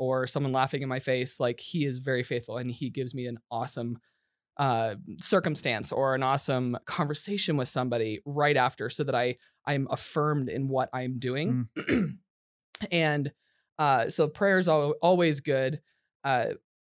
or 0.00 0.26
someone 0.26 0.50
laughing 0.50 0.80
in 0.80 0.88
my 0.88 0.98
face, 0.98 1.38
like 1.38 1.60
he 1.60 1.84
is 1.84 1.98
very 1.98 2.22
faithful 2.22 2.56
and 2.56 2.70
he 2.70 2.88
gives 2.88 3.14
me 3.14 3.26
an 3.26 3.38
awesome 3.50 3.98
uh, 4.56 4.94
circumstance 5.20 5.92
or 5.92 6.14
an 6.14 6.22
awesome 6.22 6.76
conversation 6.86 7.58
with 7.58 7.68
somebody 7.68 8.18
right 8.24 8.56
after 8.56 8.88
so 8.88 9.04
that 9.04 9.14
I 9.14 9.36
I'm 9.66 9.86
affirmed 9.90 10.48
in 10.48 10.68
what 10.68 10.88
I'm 10.92 11.18
doing. 11.18 11.68
and 12.90 13.32
uh, 13.78 14.10
so 14.10 14.28
prayer 14.28 14.58
is 14.58 14.68
al- 14.68 14.96
always 15.02 15.40
good. 15.40 15.80
Uh, 16.24 16.46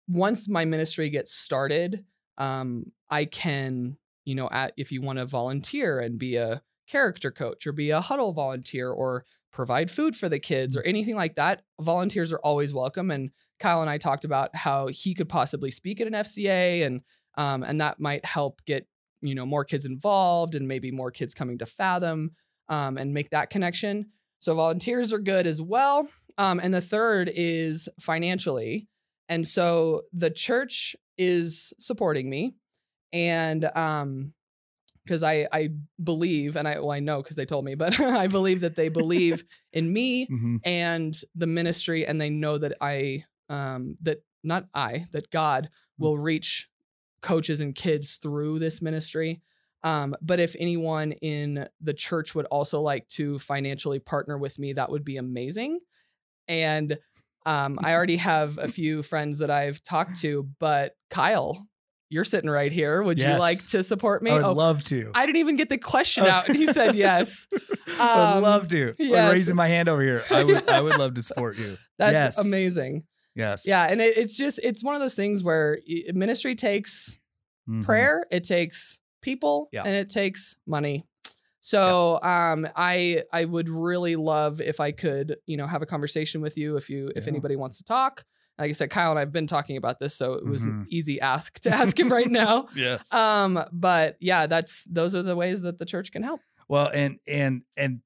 once 0.08 0.50
my 0.50 0.65
ministry 0.65 1.10
gets 1.10 1.34
started, 1.34 2.04
um, 2.38 2.91
I 3.10 3.26
can, 3.26 3.97
you 4.26 4.36
know, 4.36 4.50
at, 4.52 4.74
if 4.78 4.91
you 4.91 5.02
want 5.02 5.19
to 5.19 5.26
volunteer 5.26 6.00
and 6.00 6.17
be 6.17 6.36
a 6.38 6.62
character 6.88 7.32
coach 7.32 7.67
or 7.67 7.71
be 7.71 7.91
a 7.91 8.02
huddle 8.02 8.34
volunteer 8.34 8.89
or 8.89 9.26
provide 9.52 9.91
food 9.91 10.15
for 10.15 10.28
the 10.28 10.39
kids 10.39 10.76
or 10.76 10.82
anything 10.84 11.15
like 11.15 11.36
that, 11.36 11.62
volunteers 11.80 12.34
are 12.34 12.39
always 12.39 12.74
welcome. 12.74 13.12
And 13.12 13.32
Kyle 13.60 13.82
and 13.82 13.89
I 13.89 13.97
talked 13.97 14.26
about 14.26 14.56
how 14.56 14.88
he 14.88 15.13
could 15.13 15.30
possibly 15.30 15.71
speak 15.71 16.02
at 16.02 16.08
an 16.08 16.13
FCA 16.13 16.86
and 16.86 17.02
um, 17.38 17.63
and 17.63 17.80
that 17.80 18.00
might 18.00 18.26
help 18.26 18.62
get 18.65 18.88
you 19.21 19.36
know 19.36 19.45
more 19.45 19.63
kids 19.63 19.86
involved 19.86 20.56
and 20.56 20.67
maybe 20.67 20.91
more 20.91 21.12
kids 21.12 21.34
coming 21.34 21.58
to 21.60 21.65
Fathom 21.65 22.32
um, 22.72 22.98
and 22.98 23.14
make 23.14 23.30
that 23.30 23.52
connection. 23.52 24.08
So 24.40 24.56
volunteers 24.56 25.14
are 25.14 25.20
good 25.20 25.46
as 25.46 25.62
well. 25.62 26.08
Um, 26.40 26.60
and 26.60 26.74
the 26.74 26.82
third 26.82 27.32
is 27.36 27.88
financially. 28.00 28.88
And 29.30 29.48
so 29.48 30.04
the 30.14 30.32
church 30.32 30.96
is 31.18 31.74
supporting 31.78 32.28
me. 32.30 32.56
And 33.14 33.66
um, 33.76 34.34
because 35.06 35.24
I 35.24 35.48
I 35.52 35.70
believe 36.02 36.56
and 36.56 36.68
I 36.68 36.80
well 36.80 36.92
I 36.92 37.00
know 37.00 37.22
because 37.22 37.36
they 37.36 37.46
told 37.46 37.66
me, 37.66 37.76
but 37.76 38.00
I 38.24 38.28
believe 38.28 38.62
that 38.62 38.76
they 38.76 38.90
believe 38.90 39.44
in 39.74 39.92
me 39.92 40.28
Mhm. 40.28 40.60
and 40.64 41.20
the 41.36 41.48
ministry, 41.48 42.06
and 42.08 42.20
they 42.22 42.30
know 42.30 42.58
that 42.58 42.78
I 42.82 43.26
um 43.50 43.98
that 44.04 44.24
not 44.44 44.68
I 44.74 45.06
that 45.12 45.30
God 45.32 45.70
will 45.98 46.18
reach 46.18 46.70
coaches 47.22 47.62
and 47.62 47.76
kids 47.76 48.18
through 48.18 48.60
this 48.60 48.82
ministry. 48.82 49.42
Um, 49.84 50.15
but 50.22 50.39
if 50.39 50.56
anyone 50.60 51.12
in 51.13 51.67
the 51.82 51.94
church 51.94 52.36
would 52.36 52.46
also 52.46 52.82
like 52.82 53.08
to 53.10 53.39
financially 53.39 54.00
partner 54.00 54.38
with 54.38 54.60
me, 54.60 54.74
that 54.74 54.91
would 54.91 55.04
be 55.04 55.17
amazing. 55.17 55.80
And 56.48 56.98
um, 57.46 57.80
I 57.84 57.94
already 57.96 58.17
have 58.17 58.58
a 58.58 58.67
few 58.67 59.02
friends 59.04 59.39
that 59.39 59.50
I've 59.50 59.82
talked 59.84 60.22
to, 60.22 60.48
but 60.60 60.94
Kyle, 61.10 61.67
you're 62.10 62.26
sitting 62.26 62.50
right 62.50 62.72
here. 62.72 63.02
Would 63.02 63.17
you 63.20 63.38
like 63.39 63.58
to 63.70 63.82
support 63.84 64.22
me? 64.22 64.32
I 64.32 64.34
would 64.36 64.44
Oh, 64.44 64.52
love 64.52 64.84
to. 64.86 65.12
I 65.15 65.26
didn't 65.26 65.38
even 65.39 65.56
get 65.56 65.70
the 65.70 65.78
question 65.78 66.26
Oh. 66.26 66.30
out, 66.30 66.48
and 66.50 66.58
he 66.58 66.67
said 66.67 66.94
yes. 66.96 67.48
I 68.00 68.20
would 68.20 68.36
Um, 68.38 68.44
love 68.44 68.67
to. 68.67 68.94
I'm 69.00 69.32
raising 69.32 69.56
my 69.56 69.67
hand 69.70 69.88
over 69.89 70.02
here. 70.04 70.22
I 70.30 70.44
would. 70.44 70.70
I 70.70 70.82
would 70.82 70.98
love 70.98 71.13
to 71.15 71.22
support 71.22 71.58
you. 71.58 71.78
That's 71.98 72.38
yes. 72.38 72.46
amazing. 72.46 73.04
Yes. 73.34 73.65
Yeah, 73.65 73.84
and 73.89 74.02
it, 74.02 74.17
it's 74.17 74.36
just 74.38 74.60
it's 74.62 74.84
one 74.84 74.94
of 74.94 75.00
those 75.02 75.15
things 75.15 75.41
where 75.44 75.80
ministry 76.13 76.54
takes 76.56 77.17
Mhm. 77.70 77.84
prayer, 77.86 78.26
it 78.30 78.44
takes 78.44 79.00
people, 79.22 79.70
Yeah. 79.72 79.84
and 79.86 79.94
it 79.96 80.10
takes 80.10 80.56
money. 80.68 81.06
So 81.60 82.20
um 82.24 82.68
I 82.76 83.24
I 83.32 83.46
would 83.46 83.70
really 83.70 84.16
love 84.16 84.62
if 84.62 84.80
I 84.80 84.92
could, 84.92 85.38
you 85.46 85.58
know, 85.58 85.68
have 85.68 85.82
a 85.82 85.86
conversation 85.86 86.42
with 86.42 86.58
you 86.58 86.76
if 86.76 86.90
you 86.90 87.12
if 87.16 87.26
Yeah. 87.26 87.30
anybody 87.32 87.56
wants 87.56 87.78
to 87.78 87.84
talk. 87.84 88.24
Like 88.58 88.70
I 88.70 88.74
said, 88.74 88.90
Kyle 88.90 89.10
and 89.12 89.20
I've 89.20 89.32
been 89.32 89.48
talking 89.48 89.78
about 89.78 90.00
this, 90.00 90.16
so 90.16 90.34
it 90.34 90.46
was 90.46 90.64
Mhm. 90.66 90.70
an 90.70 90.86
easy 90.90 91.20
ask 91.22 91.60
to 91.62 91.70
ask 91.72 92.00
him 92.00 92.10
right 92.12 92.30
now. 92.42 92.68
Yes. 92.76 93.14
Um, 93.14 93.64
but 93.72 94.18
yeah, 94.20 94.48
that's 94.48 94.84
those 94.86 95.16
are 95.16 95.24
the 95.24 95.36
ways 95.36 95.62
that 95.62 95.80
the 95.80 95.86
church 95.86 96.12
can 96.12 96.24
help. 96.24 96.42
Well, 96.68 96.90
and 96.94 97.18
and 97.28 97.62
and 97.78 98.02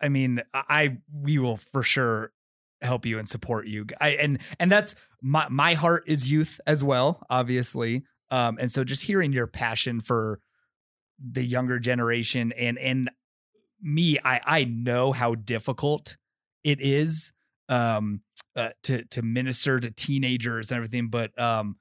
I 0.00 0.08
mean, 0.08 0.42
I- 0.52 0.98
we 1.12 1.38
will 1.38 1.56
for 1.56 1.82
sure 1.84 2.32
help 2.80 3.06
you 3.06 3.18
and 3.20 3.28
support 3.28 3.66
you. 3.68 3.86
I 4.00 4.10
and 4.10 4.40
and 4.58 4.70
that's 4.70 4.94
my 5.20 5.48
my 5.48 5.74
heart 5.74 6.04
is 6.06 6.30
youth 6.30 6.60
as 6.66 6.82
well, 6.82 7.24
obviously. 7.30 8.02
Um, 8.32 8.56
and 8.58 8.72
so 8.72 8.82
just 8.82 9.04
hearing 9.04 9.32
your 9.32 9.46
passion 9.46 10.00
for 10.00 10.40
the 11.22 11.44
younger 11.44 11.78
generation 11.78 12.50
and 12.52 12.78
and 12.78 13.10
me, 13.80 14.18
I 14.24 14.40
I 14.44 14.64
know 14.64 15.12
how 15.12 15.34
difficult 15.34 16.16
it 16.64 16.80
is 16.80 17.32
um 17.68 18.22
uh, 18.56 18.70
to 18.84 19.04
to 19.06 19.22
minister 19.22 19.78
to 19.78 19.90
teenagers 19.90 20.70
and 20.70 20.76
everything, 20.76 21.08
but 21.08 21.38
um, 21.38 21.76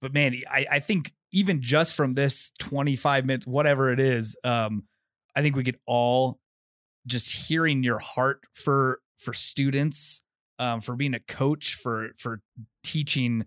but 0.00 0.12
man, 0.12 0.34
I 0.50 0.66
I 0.72 0.78
think 0.80 1.12
even 1.32 1.62
just 1.62 1.96
from 1.96 2.12
this 2.12 2.52
25 2.60 3.26
minutes, 3.26 3.46
whatever 3.46 3.90
it 3.90 3.98
is, 3.98 4.36
um, 4.44 4.84
I 5.34 5.42
think 5.42 5.56
we 5.56 5.64
could 5.64 5.78
all 5.86 6.38
just 7.06 7.48
hearing 7.48 7.82
your 7.82 7.98
heart 7.98 8.44
for 8.52 9.00
for 9.16 9.32
students, 9.32 10.22
um, 10.58 10.80
for 10.80 10.96
being 10.96 11.14
a 11.14 11.20
coach, 11.20 11.74
for 11.74 12.10
for 12.18 12.42
teaching 12.82 13.46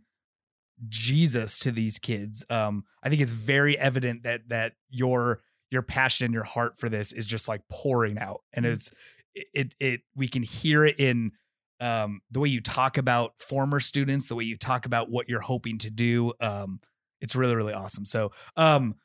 Jesus 0.87 1.59
to 1.59 1.71
these 1.71 1.97
kids. 1.99 2.45
Um, 2.49 2.83
I 3.03 3.09
think 3.09 3.21
it's 3.21 3.31
very 3.31 3.77
evident 3.77 4.23
that 4.23 4.49
that 4.49 4.73
your 4.89 5.41
your 5.71 5.81
passion 5.81 6.25
and 6.25 6.33
your 6.33 6.43
heart 6.43 6.77
for 6.77 6.89
this 6.89 7.11
is 7.11 7.25
just 7.25 7.47
like 7.47 7.61
pouring 7.69 8.17
out, 8.17 8.41
and 8.53 8.65
Mhm. 8.65 8.71
it's 8.73 8.91
it 9.35 9.75
it 9.79 10.01
we 10.15 10.27
can 10.27 10.43
hear 10.43 10.85
it 10.85 10.99
in 10.99 11.31
um, 11.79 12.21
the 12.31 12.39
way 12.39 12.49
you 12.49 12.59
talk 12.61 12.97
about 12.97 13.33
former 13.39 13.79
students, 13.79 14.27
the 14.27 14.35
way 14.35 14.43
you 14.43 14.57
talk 14.57 14.85
about 14.85 15.11
what 15.11 15.29
you're 15.29 15.41
hoping 15.41 15.77
to 15.79 15.89
do. 15.91 16.33
Um, 16.39 16.79
it's 17.21 17.35
really 17.35 17.55
really 17.55 17.73
awesome. 17.73 18.05
So 18.05 18.31
um, 18.55 18.95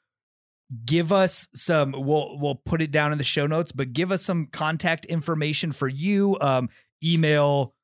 give 0.87 1.13
us 1.13 1.49
some 1.55 1.93
we'll 1.93 2.39
we'll 2.41 2.55
put 2.65 2.81
it 2.81 2.91
down 2.91 3.13
in 3.13 3.19
the 3.19 3.25
show 3.25 3.47
notes 3.47 3.73
but 3.73 3.93
give 3.93 4.11
us 4.11 4.23
some 4.23 4.47
contact 4.47 5.05
information 5.05 5.71
for 5.71 5.87
you 5.87 6.39
um 6.41 6.67
email 7.05 7.75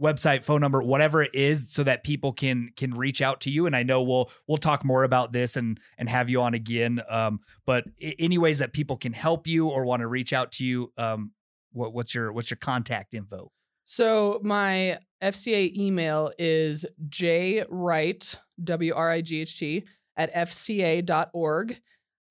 website 0.00 0.42
phone 0.42 0.60
number 0.60 0.82
whatever 0.82 1.22
it 1.22 1.34
is 1.34 1.70
so 1.70 1.82
that 1.82 2.02
people 2.04 2.32
can 2.32 2.70
can 2.76 2.90
reach 2.92 3.20
out 3.20 3.40
to 3.40 3.50
you 3.50 3.66
and 3.66 3.76
i 3.76 3.82
know 3.82 4.02
we'll 4.02 4.30
we'll 4.46 4.56
talk 4.56 4.84
more 4.84 5.04
about 5.04 5.32
this 5.32 5.56
and 5.56 5.78
and 5.98 6.08
have 6.08 6.30
you 6.30 6.40
on 6.40 6.54
again 6.54 7.00
um 7.08 7.40
but 7.66 7.84
any 8.18 8.38
ways 8.38 8.58
that 8.58 8.72
people 8.72 8.96
can 8.96 9.12
help 9.12 9.46
you 9.46 9.68
or 9.68 9.84
want 9.84 10.00
to 10.00 10.06
reach 10.06 10.32
out 10.32 10.52
to 10.52 10.64
you 10.64 10.90
um 10.96 11.32
what, 11.72 11.92
what's 11.92 12.14
your 12.14 12.32
what's 12.32 12.50
your 12.50 12.58
contact 12.58 13.12
info 13.14 13.50
So 13.84 14.40
my 14.42 14.98
FCA 15.22 15.76
email 15.76 16.32
is 16.38 16.86
jwright, 17.08 18.36
W 18.64 18.94
R 18.94 19.10
I 19.10 19.20
G 19.20 19.40
H 19.42 19.58
T, 19.58 19.84
at 20.16 20.32
fca.org. 20.34 21.80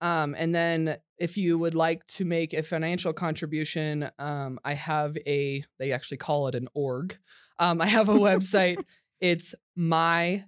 Um, 0.02 0.36
and 0.38 0.56
then 0.56 0.98
if 1.18 1.38
you 1.38 1.60
would 1.60 1.76
like 1.76 2.06
to 2.08 2.26
make 2.26 2.54
a 2.54 2.64
financial 2.64 3.12
contribution, 3.12 4.10
um, 4.18 4.60
I 4.64 4.74
have 4.74 5.18
a, 5.28 5.64
they 5.78 5.92
actually 5.92 6.18
call 6.18 6.48
it 6.48 6.56
an 6.56 6.70
org. 6.74 7.18
Um, 7.60 7.82
I 7.82 7.88
have 7.88 8.10
a 8.10 8.14
website. 8.14 8.84
it's 9.22 9.54
my.fca.org 9.76 10.48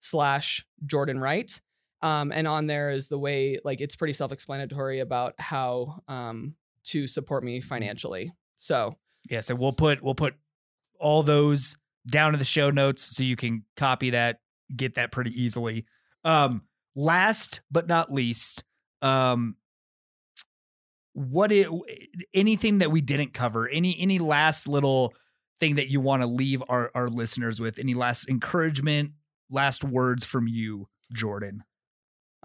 slash 0.00 0.66
Jordan 0.84 1.20
Wright. 1.20 1.60
Um, 2.02 2.32
and 2.32 2.46
on 2.46 2.66
there 2.66 2.90
is 2.90 3.08
the 3.08 3.18
way, 3.18 3.58
like, 3.64 3.80
it's 3.80 3.96
pretty 3.96 4.12
self 4.12 4.32
explanatory 4.32 5.00
about 5.00 5.34
how 5.38 6.02
um, 6.08 6.54
to 6.84 7.06
support 7.06 7.42
me 7.44 7.60
financially. 7.60 8.32
So, 8.58 8.96
yeah 9.30 9.40
so 9.40 9.54
we'll 9.54 9.72
put 9.72 10.02
we'll 10.02 10.14
put 10.14 10.34
all 10.98 11.22
those 11.22 11.76
down 12.06 12.32
in 12.32 12.38
the 12.38 12.44
show 12.44 12.70
notes 12.70 13.02
so 13.02 13.22
you 13.22 13.36
can 13.36 13.64
copy 13.76 14.10
that 14.10 14.40
get 14.74 14.94
that 14.94 15.12
pretty 15.12 15.30
easily 15.30 15.84
um 16.24 16.62
last 16.94 17.60
but 17.70 17.86
not 17.86 18.12
least 18.12 18.64
um 19.02 19.56
what 21.16 21.50
it 21.50 21.68
anything 22.34 22.78
that 22.78 22.90
we 22.90 23.00
didn't 23.00 23.32
cover 23.32 23.68
any 23.68 23.98
any 23.98 24.18
last 24.18 24.68
little 24.68 25.14
thing 25.58 25.76
that 25.76 25.88
you 25.88 26.00
want 26.00 26.22
to 26.22 26.26
leave 26.28 26.62
our 26.68 26.90
our 26.94 27.08
listeners 27.08 27.60
with 27.60 27.78
any 27.78 27.94
last 27.94 28.28
encouragement 28.28 29.12
last 29.50 29.82
words 29.82 30.26
from 30.26 30.46
you 30.46 30.88
jordan 31.12 31.62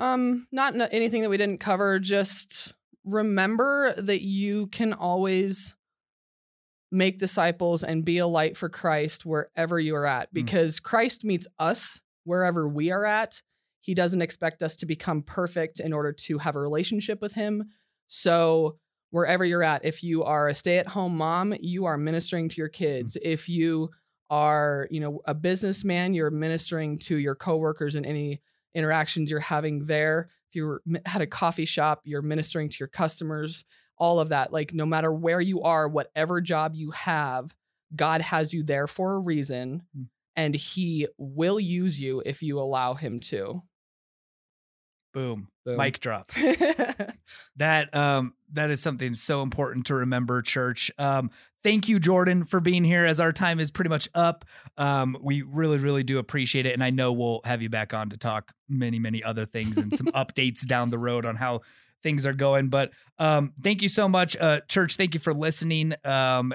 um, 0.02 0.48
not 0.52 0.74
anything 0.92 1.22
that 1.22 1.30
we 1.30 1.38
didn't 1.38 1.60
cover. 1.60 2.00
Just 2.00 2.74
remember 3.06 3.94
that 3.98 4.22
you 4.22 4.66
can 4.68 4.94
always 4.94 5.76
make 6.92 7.20
disciples 7.20 7.84
and 7.84 8.04
be 8.04 8.18
a 8.18 8.26
light 8.26 8.58
for 8.58 8.68
Christ 8.68 9.28
wherever 9.28 9.80
you 9.80 9.96
are 9.96 10.08
at, 10.08 10.34
because 10.34 10.80
Christ 10.80 11.24
meets 11.24 11.46
us 11.60 12.02
wherever 12.24 12.68
we 12.68 12.90
are 12.90 13.06
at. 13.06 13.44
He 13.80 13.94
doesn't 13.94 14.24
expect 14.24 14.64
us 14.64 14.76
to 14.78 14.88
become 14.88 15.22
perfect 15.22 15.80
in 15.80 15.94
order 15.94 16.14
to 16.14 16.40
have 16.40 16.56
a 16.56 16.60
relationship 16.60 17.22
with 17.22 17.34
Him. 17.34 17.66
So, 18.14 18.78
wherever 19.12 19.46
you're 19.46 19.64
at, 19.64 19.86
if 19.86 20.04
you 20.04 20.26
are 20.26 20.50
a 20.50 20.54
stay 20.54 20.78
at 20.80 20.88
home 20.88 21.16
mom, 21.16 21.54
you 21.62 21.86
are 21.86 21.98
ministering 21.98 22.50
to 22.50 22.58
your 22.58 22.68
kids. 22.68 23.16
If 23.22 23.48
you 23.48 23.90
are, 24.30 24.90
you 24.92 25.00
know, 25.00 25.22
a 25.26 25.34
businessman, 25.34 26.14
you're 26.14 26.30
ministering 26.30 26.98
to 27.00 27.16
your 27.16 27.36
coworkers 27.36 27.96
and 27.96 28.06
any 28.06 28.42
interactions 28.76 29.32
you're 29.32 29.40
having 29.40 29.86
there. 29.86 30.28
If 30.50 30.56
you 30.56 30.66
were, 30.66 30.82
had 31.06 31.22
a 31.22 31.28
coffee 31.28 31.64
shop, 31.64 32.02
you're 32.04 32.22
ministering 32.22 32.68
to 32.68 32.78
your 32.82 32.90
customers, 32.90 33.64
all 33.98 34.20
of 34.20 34.28
that. 34.30 34.52
Like, 34.52 34.74
no 34.74 34.86
matter 34.86 35.14
where 35.14 35.40
you 35.40 35.62
are, 35.62 35.88
whatever 35.88 36.42
job 36.42 36.76
you 36.76 36.92
have, 36.92 37.56
God 37.96 38.20
has 38.20 38.54
you 38.54 38.62
there 38.64 38.88
for 38.88 39.14
a 39.14 39.20
reason, 39.20 39.84
Mm. 39.98 40.08
and 40.36 40.54
He 40.54 41.08
will 41.18 41.62
use 41.62 41.98
you 42.00 42.22
if 42.26 42.44
you 42.44 42.60
allow 42.60 42.94
Him 42.94 43.22
to. 43.22 43.64
Boom. 45.14 45.48
Boom. 45.66 45.78
Mic 45.78 46.00
drop. 46.00 46.32
That 47.58 47.94
um 47.96 48.34
that 48.54 48.70
is 48.70 48.82
something 48.82 49.16
so 49.16 49.42
important 49.42 49.86
to 49.88 49.96
remember, 49.96 50.42
church. 50.42 50.92
Um, 50.98 51.32
thank 51.64 51.88
you, 51.88 52.00
Jordan, 52.00 52.44
for 52.44 52.60
being 52.60 52.84
here 52.84 53.06
as 53.06 53.20
our 53.20 53.32
time 53.32 53.60
is 53.60 53.72
pretty 53.72 53.90
much 53.90 54.10
up. 54.14 54.46
Um, 54.78 55.16
we 55.22 55.42
really, 55.42 55.78
really 55.78 56.04
do 56.04 56.18
appreciate 56.18 56.66
it. 56.66 56.74
And 56.74 56.84
I 56.84 56.90
know 56.90 57.14
we'll 57.14 57.42
have 57.46 57.62
you 57.62 57.70
back 57.70 57.94
on 57.94 58.10
to 58.10 58.18
talk 58.18 58.54
many, 58.68 59.00
many 59.00 59.24
other 59.24 59.46
things 59.46 59.78
and 59.78 59.94
some 59.94 60.08
updates 60.16 60.66
down 60.66 60.90
the 60.90 60.98
road 60.98 61.26
on 61.26 61.36
how 61.36 61.62
things 62.04 62.26
are 62.26 62.34
going. 62.34 62.70
But 62.70 62.92
um, 63.20 63.54
thank 63.64 63.82
you 63.82 63.88
so 63.88 64.10
much, 64.10 64.36
uh, 64.38 64.62
church. 64.68 64.96
Thank 64.96 65.14
you 65.14 65.20
for 65.20 65.34
listening. 65.34 65.94
Um, 66.04 66.54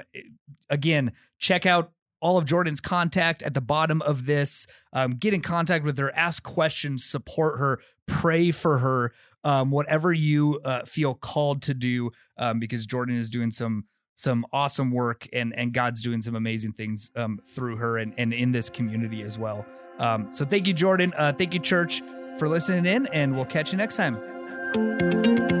again, 0.69 1.13
check 1.39 1.65
out 1.65 1.91
all 2.19 2.37
of 2.37 2.45
Jordan's 2.45 2.81
contact 2.81 3.43
at 3.43 3.53
the 3.53 3.61
bottom 3.61 4.01
of 4.01 4.25
this. 4.25 4.67
Um, 4.93 5.11
get 5.11 5.33
in 5.33 5.41
contact 5.41 5.85
with 5.85 5.97
her, 5.97 6.13
ask 6.15 6.43
questions, 6.43 7.03
support 7.05 7.59
her, 7.59 7.79
pray 8.07 8.51
for 8.51 8.79
her, 8.79 9.13
um, 9.43 9.71
whatever 9.71 10.11
you 10.11 10.59
uh, 10.63 10.83
feel 10.83 11.13
called 11.13 11.61
to 11.63 11.73
do, 11.73 12.11
um, 12.37 12.59
because 12.59 12.85
Jordan 12.85 13.17
is 13.17 13.29
doing 13.29 13.51
some 13.51 13.85
some 14.15 14.47
awesome 14.51 14.91
work 14.91 15.27
and 15.31 15.53
and 15.55 15.73
God's 15.73 16.01
doing 16.01 16.21
some 16.21 16.35
amazing 16.35 16.73
things 16.73 17.11
um, 17.15 17.39
through 17.47 17.77
her 17.77 17.97
and, 17.97 18.13
and 18.17 18.33
in 18.33 18.51
this 18.51 18.69
community 18.69 19.21
as 19.21 19.37
well. 19.37 19.65
Um, 19.99 20.33
so 20.33 20.45
thank 20.45 20.67
you, 20.67 20.73
Jordan. 20.73 21.13
Uh, 21.15 21.33
thank 21.33 21.53
you, 21.53 21.59
church, 21.59 22.01
for 22.37 22.47
listening 22.47 22.85
in, 22.85 23.07
and 23.07 23.35
we'll 23.35 23.45
catch 23.45 23.71
you 23.71 23.77
next 23.77 23.95
time. 23.95 25.56